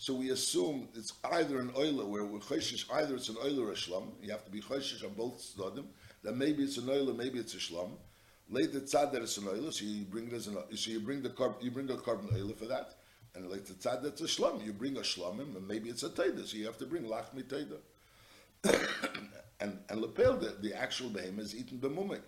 [0.00, 3.72] so we assume it's either an oiler where we're choishish, either it's an oiler or
[3.72, 4.04] a shlam.
[4.22, 5.84] You have to be choishish on both stadim.
[6.22, 7.90] That maybe it's an oiler, maybe it's a shlam.
[8.48, 11.28] Later tzad that it's an oiler, so you bring as an so you bring the
[11.28, 12.94] carb, you bring the korban oiler for that.
[13.34, 16.46] And the tzad that's a shlam, you bring a shlamim, and maybe it's a taida,
[16.46, 17.76] so you have to bring lachmi taida.
[19.60, 22.22] and and lepel the, the actual behemoth is eaten b'mumik.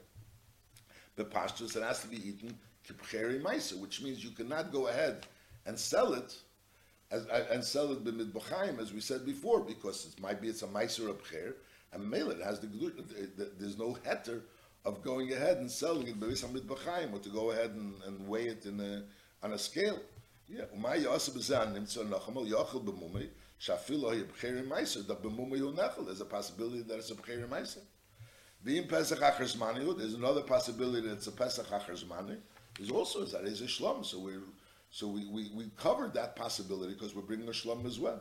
[1.16, 2.54] The pastures it has to be eaten
[2.86, 5.26] kipcheri ma'isa, which means you cannot go ahead
[5.64, 6.36] and sell it
[7.12, 10.66] as, and sell it b'midbachayim as we said before because it might be it's a
[10.66, 14.40] ma'isa of a and mail it has the, the, there's no heter
[14.84, 18.66] of going ahead and selling it b'midbachayim or to go ahead and, and weigh it
[18.66, 19.04] in a
[19.44, 19.98] on a scale.
[20.48, 23.28] Yeah, umay yasab zan nimtza nachamol yachal b'mumik.
[23.62, 27.78] Shafilo Bcherim Meiser, the Bemumi Nechel, there's a possibility that it's a Bcherim Meiser.
[28.64, 32.36] Being Pesach Achar there's another possibility that it's a Pesach Achar
[32.76, 34.32] There's also that is a Shlom, so we
[34.92, 38.20] so we, we, we covered that possibility because we're bringing a Shlom as well.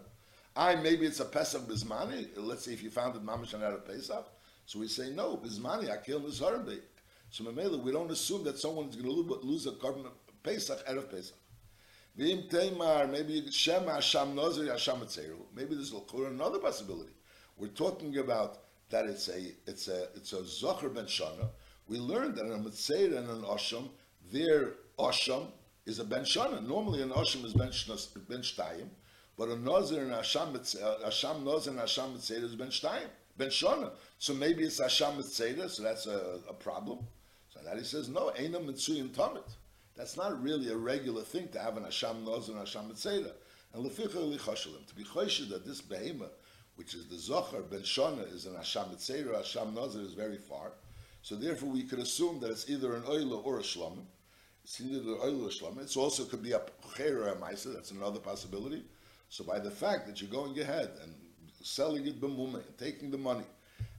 [0.55, 2.29] I maybe it's a Pesach Bismani.
[2.37, 4.25] Let's say if you found it Mamish and a Pesach,
[4.65, 6.79] so we say no Bismani Akil Nizharbe.
[7.29, 10.07] So Mamela, we don't assume that someone is going to lose a korban
[10.43, 11.35] Pesach out of Pesach.
[12.15, 15.39] Vim Teimar, maybe Shema Hasham Nazir Hasham Etzeru.
[15.53, 15.75] Maybe
[16.07, 17.11] clear another possibility.
[17.57, 18.59] We're talking about
[18.89, 21.49] that it's a it's a it's a Zocher ben Shana.
[21.89, 23.89] We learned that in a Metzeir and an Osham,
[24.31, 25.47] their Osham
[25.91, 26.65] is a ben Shana.
[26.65, 27.69] Normally an Osham is ben
[28.29, 28.87] ben Shtayim,
[29.37, 30.57] but a Nazir and Hasham
[31.03, 33.91] Hasham Nazir and Hasham Etzeir is ben Shtayim, ben Shana.
[34.17, 36.99] So maybe it's Hasham Etzeir, so that's a, a problem.
[37.49, 39.55] So that he says no, Einam Mitzuyim Tamit.
[39.97, 43.33] That's not really a regular thing to have an Hasham Noz and Hasham Mitzeda.
[43.73, 46.29] And Leficha Lichashalim, to be choshed that this behema,
[46.75, 50.71] which is the Zohar Ben Shana, is an Hasham Mitzeda, Hasham Nozer is very far.
[51.21, 54.05] So therefore we could assume that it's either an Oila or a Shlom.
[54.63, 56.61] It's also could be a
[56.95, 58.83] Cher or a Maisa, that's another possibility.
[59.29, 61.13] So by the fact that you're going ahead and
[61.61, 63.45] selling it b'mumah, taking the money,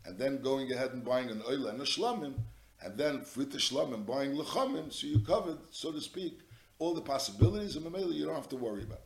[0.05, 2.35] and then going ahead and buying an Oila and a Shlomim,
[2.83, 6.41] and then Frita Shlom and buying Lechamim, so you covered, so to speak,
[6.79, 9.01] all the possibilities, and Mamela you don't have to worry about.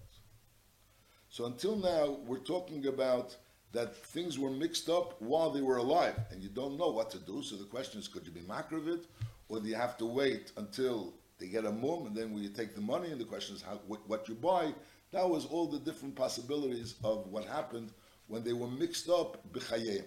[1.28, 3.36] So until now, we're talking about
[3.72, 7.18] that things were mixed up while they were alive, and you don't know what to
[7.18, 7.42] do.
[7.42, 9.04] So the question is, could you be makravit,
[9.48, 12.74] or do you have to wait until they get a mum, and then you take
[12.74, 14.72] the money, and the question is how, what, what you buy.
[15.12, 17.92] That was all the different possibilities of what happened
[18.26, 20.04] when they were mixed up b'chayim,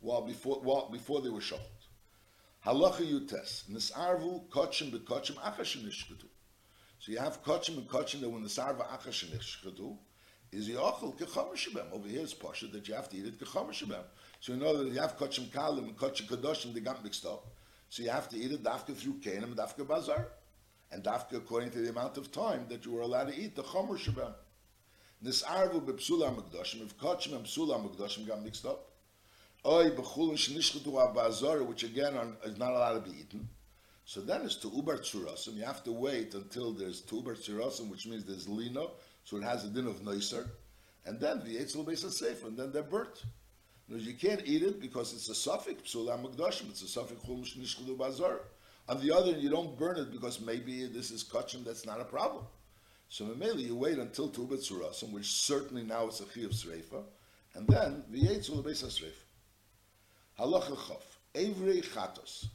[0.00, 1.60] while before while before they were shot.
[2.66, 6.26] Halacha yutes nisarvu kachim bekachim achashim nishkatu.
[6.98, 9.96] So you have kachim and kachim that when the sarva achashim nishkatu
[10.50, 11.92] is yachol kechamashibem.
[11.92, 14.02] Over here is pasha that you have to eat it kechamashibem.
[14.40, 17.46] So you know that you have kachim kalim and kachim kadoshim they got mixed up.
[17.88, 20.28] So you have to eat it dafka through kanim and dafka bazar
[20.92, 23.62] and dafka according to the amount of time that you were allowed to eat the
[23.62, 24.32] chomer shabam.
[25.24, 28.90] Nisarvu bepsula mikdashim, if kachim and psula mikdashim got mixed up,
[29.64, 33.48] oy bechulin shenishchatu abazar, which again are, is not allowed to be eaten.
[34.04, 35.54] So then it's to ubar tzurasim.
[35.56, 38.92] You have to wait until there's to ubar tzurasim, which means there's lino,
[39.24, 40.46] so it has a din of noiser,
[41.06, 43.24] and then the eitz will be safe, and then they're burnt.
[43.88, 46.68] You can't eat it because it's a suffix psula mikdashim.
[46.68, 48.40] It's a suffix chulin shenishchatu bazar.
[48.88, 52.04] On the other, you don't burn it because maybe this is kachim that's not a
[52.04, 52.44] problem.
[53.08, 57.02] So maybe you wait until Tubat Surasim, which certainly now is a Chi of Sreifa,
[57.54, 59.12] and then the Yates will be Sreifa.
[60.38, 61.02] Halacha Chav.
[61.34, 62.46] Every Chatos.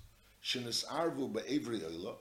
[0.44, 2.16] Shenis Arvu Be'evri Eila.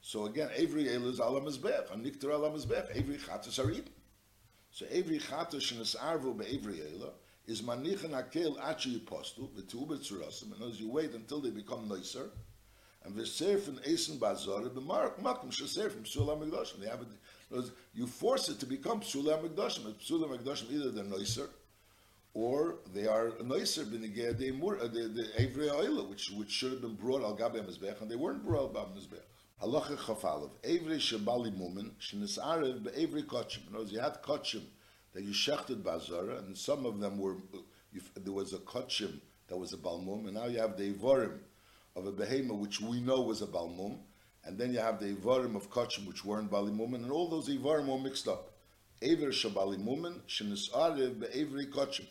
[0.00, 1.92] So again, every Eila is Alam Mizbech.
[1.92, 2.90] And Niktar Alam Mizbech.
[2.96, 3.90] Every Chatos are eaten.
[4.70, 7.10] So every Chatos Shenis Arvu Be'evri Eila
[7.48, 12.30] is Manichan Akel Achi Yipostu, V'Tubat Surasim, and as you wait until they become nicer,
[13.04, 14.18] and the serfin esen
[14.84, 16.80] mark makom sheserfim psula migdashim.
[16.80, 17.70] They have it.
[17.94, 19.86] You force it to become psula migdashim.
[19.90, 21.48] It's psula migdashim either they're noiser,
[22.34, 24.50] or they are noiser b'negei the
[25.08, 28.44] the evrei oila, which which should have been brought al gabe mizbech, and they weren't
[28.44, 29.22] brought al gabe mizbech.
[29.62, 33.68] Halacha chafalev evrei shabali mumen shenisarev be'evrei kachim.
[33.68, 34.62] In other words, you had kachim
[35.14, 37.36] that you shechted bazara, and some of them were
[38.16, 41.38] there was a kachim that was a balmum, and now you have the ivorim
[41.98, 43.98] of a behema which we know was a balmum,
[44.44, 47.88] and then you have the ivarim of kachim which weren't balimum, and all those ivarim
[47.88, 48.52] are mixed up.
[49.02, 52.06] Aver shabalimumen shenisariv be'evri kachim.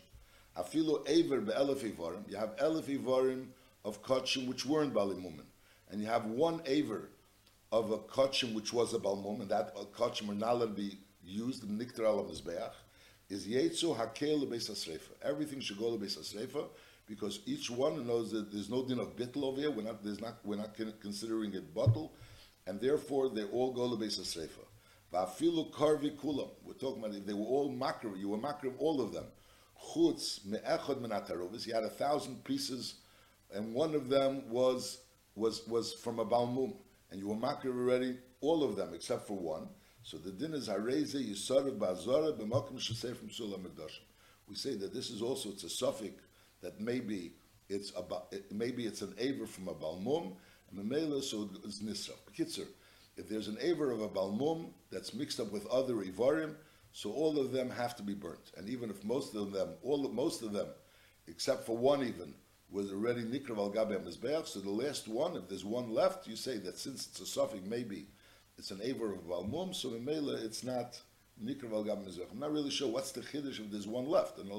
[0.56, 2.28] Afilo aver be'elef ivarim.
[2.28, 3.46] You have elef ivarim
[3.84, 5.46] of kachim which weren't balimumen,
[5.90, 7.08] and you have one aver
[7.72, 10.82] of a kachim which was a balmum, and that uh, kachim are not allowed to
[10.82, 12.30] be used in niktar al.
[13.30, 16.18] Is yetzu hakel lebeis Everything should go to beis
[17.08, 19.70] because each one knows that there's no din of bittel over here.
[19.70, 22.12] We're not, there's not, we're not considering it bottle,
[22.66, 24.64] and therefore they all go to Beis Sreifa.
[25.12, 26.50] Va'afilu karvi kulam.
[26.64, 28.18] We're talking about if they were all makriv.
[28.18, 29.24] You were makriv all of them.
[29.94, 31.64] Chutz me'echad menatarovis.
[31.64, 32.96] He had a thousand pieces,
[33.54, 35.00] and one of them was
[35.34, 36.76] was was from a balmum,
[37.10, 39.68] and you were makriv already all of them except for one.
[40.02, 43.66] So the din is hareze yisarav ba'azara b'makom shesef from sulam
[44.46, 46.22] We say that this is also it's a suffix
[46.62, 47.32] that maybe
[47.68, 50.32] it's about maybe it's an aver from a balmum,
[50.70, 52.14] and the so it's nisra.
[52.36, 52.66] Kitzer,
[53.16, 56.54] if there's an aver of a balmum that's mixed up with other ivarim,
[56.92, 58.52] so all of them have to be burnt.
[58.56, 60.68] And even if most of them, all most of them,
[61.26, 62.34] except for one even,
[62.70, 66.58] was already nikrav al gabe so the last one, if there's one left, you say
[66.58, 68.06] that since it's a suffix, maybe
[68.58, 71.00] it's an aver of a balmum, so Mela it's not
[71.42, 72.06] nikrav al gabe.
[72.30, 74.38] I'm not really sure what's the chiddush if there's one left.
[74.38, 74.50] And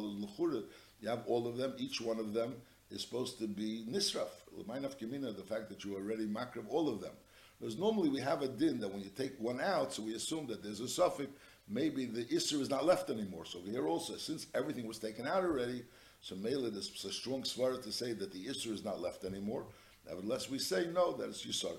[1.01, 2.55] you have all of them, each one of them
[2.91, 4.29] is supposed to be nisraf.
[4.55, 7.13] L'maynaf kimina, the fact that you already makrav all of them.
[7.59, 10.47] Because normally we have a din that when you take one out, so we assume
[10.47, 11.29] that there's a suffix,
[11.67, 13.45] maybe the isser is not left anymore.
[13.45, 15.83] So here also, since everything was taken out already,
[16.21, 19.65] so Mela, there's a strong svara to say that the isser is not left anymore.
[20.07, 21.77] Nevertheless, we say no, that it's yisarif.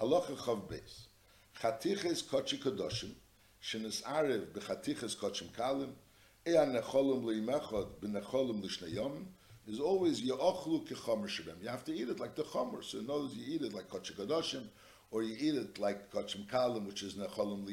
[0.00, 1.06] Halacha chav beis.
[1.60, 3.12] Chatiches kochi kadoshim,
[3.62, 5.90] shenis arev bechatiches kochim kalim,
[6.46, 6.58] is
[9.80, 11.60] always yochlu kechomer shebem.
[11.60, 12.84] You have to eat it like the chomer.
[12.84, 14.62] So words, you eat it like kachim kadoshim,
[15.10, 17.66] or you eat it like kachim kalim, which is necholim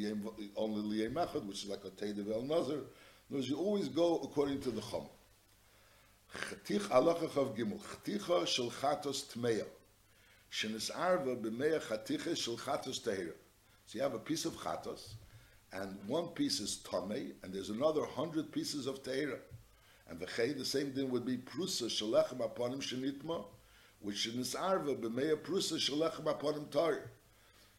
[0.55, 2.79] only liyem mechad, which is like a teidev el nazar.
[3.29, 5.09] In other you always go according to the chomer.
[6.35, 7.79] Chetich alacha chav gimel.
[7.79, 9.67] Cheticha shel chatos tmeya.
[10.51, 13.35] Shenisarva b'meya cheticha shel chatos tehira.
[13.85, 15.13] So you have a piece of chatos,
[15.73, 19.39] and one piece is Tomei, and there's another hundred pieces of Teira.
[20.09, 23.43] And the Chay, the same thing would be Prusa Shalechem Aponim Shenitma,
[23.99, 26.99] which in this Arva, B'meya Prusa Shalechem Aponim Tari.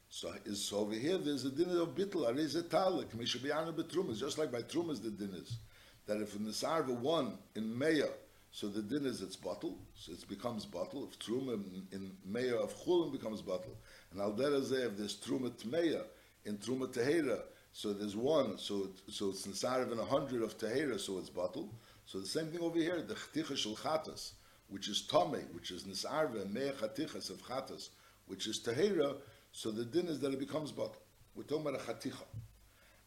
[0.09, 4.39] So, is, so over here, there's a dinner of Bittel, Areze Talik, Mishabiyana Betrumas, just
[4.39, 5.59] like by Trumas the din is,
[6.07, 8.09] that if in this Arva one, in Meya,
[8.55, 11.09] So the din is it's bottle, so it becomes bottle.
[11.11, 13.77] If truma in, in meya of chulin becomes bottle,
[14.13, 16.05] and al if there's truma tmeya
[16.45, 17.43] in truma tehera,
[17.74, 21.30] so there's one, so it, so it's nisarav in a hundred of tehera, so it's
[21.30, 21.74] bottle.
[22.06, 24.32] So the same thing over here, the chticha shel chatas,
[24.68, 27.90] which is tome, which is nisarve meya chatichas of chatas,
[28.28, 29.16] which is tehera.
[29.52, 31.02] So the din is that it becomes bottle.
[31.36, 32.26] We're talking about a chaticha.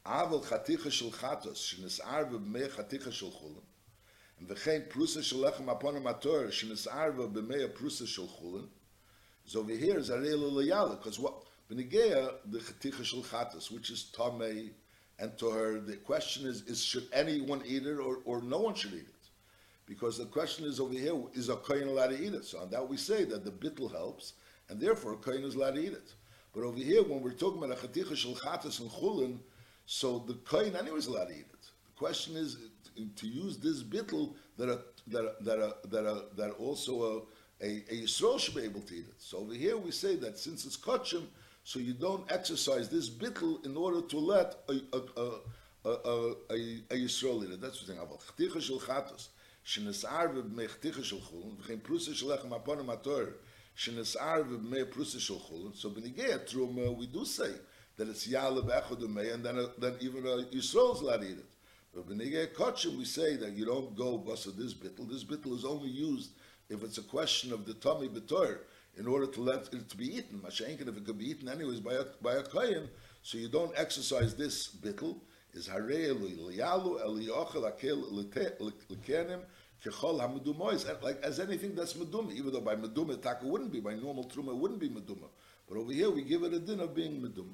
[0.06, 3.62] Aval chaticha shel chatas, shenisarve meya chaticha shel chulin.
[4.48, 8.66] וכן פרוסה של לחם הפון המטור שנסער בו במאה פרוסה של חולן,
[9.46, 14.09] so over here is הרי לליאלה, because what, Benigea, the cheticha shel chatas, which is
[14.15, 14.71] tamei
[15.19, 15.85] and tohar.
[15.85, 19.13] The question is, is should anyone eat it or, or no one should eat it?
[19.85, 22.45] Because the question is over here, is a kohen allowed to eat it?
[22.45, 24.33] So on that we say that the bittel helps,
[24.69, 26.13] and therefore a kohen is allowed to eat it.
[26.53, 29.39] But over here, when we're talking about a cheticha shel chatas and chulin,
[29.85, 31.71] so the kohen anyway is allowed to eat it.
[31.85, 32.57] The question is
[33.15, 37.25] to use this bittel that are, that that a that a that also
[37.61, 39.15] a, a, a Yisrael should be able to eat it.
[39.19, 41.23] So over here we say that since it's kachim
[41.67, 45.31] so you don't exercise this bittle in order to let a, a, a
[45.83, 46.55] a, a,
[46.91, 47.57] a Yisrael leader.
[47.57, 48.01] That's the thing.
[48.09, 49.27] But chticha shel chatos,
[49.65, 53.33] shenesar v'bnei chticha shel chulun, v'chein prusa shel lechem apon amator,
[53.77, 55.75] shenesar v'bnei prusa shel chulun.
[55.75, 57.51] So b'nigei truma, we do say
[57.97, 61.37] that it's yala v'echod v'mei, and then, then even a yisrael is allowed to eat
[61.37, 61.45] it.
[61.93, 65.09] But b'nigei kotchim, we say that you don't go bust this bittle.
[65.09, 66.29] This bittle is only used
[66.69, 68.59] if it's a question of the tummy b'tor.
[68.97, 70.39] In order to let it to be eaten.
[70.39, 72.89] Mashenkin, if it could be eaten anyways by a, by a kohen,
[73.21, 75.19] so you don't exercise this bittel,
[75.53, 78.27] is harei liyalu eliyochel akel
[78.89, 79.41] likenim
[79.83, 83.93] kechol hamedumois, like as anything that's meduma, even though by meduma taka wouldn't be, by
[83.93, 85.27] normal truma wouldn't be meduma.
[85.69, 87.53] But over here we give it a din of being meduma.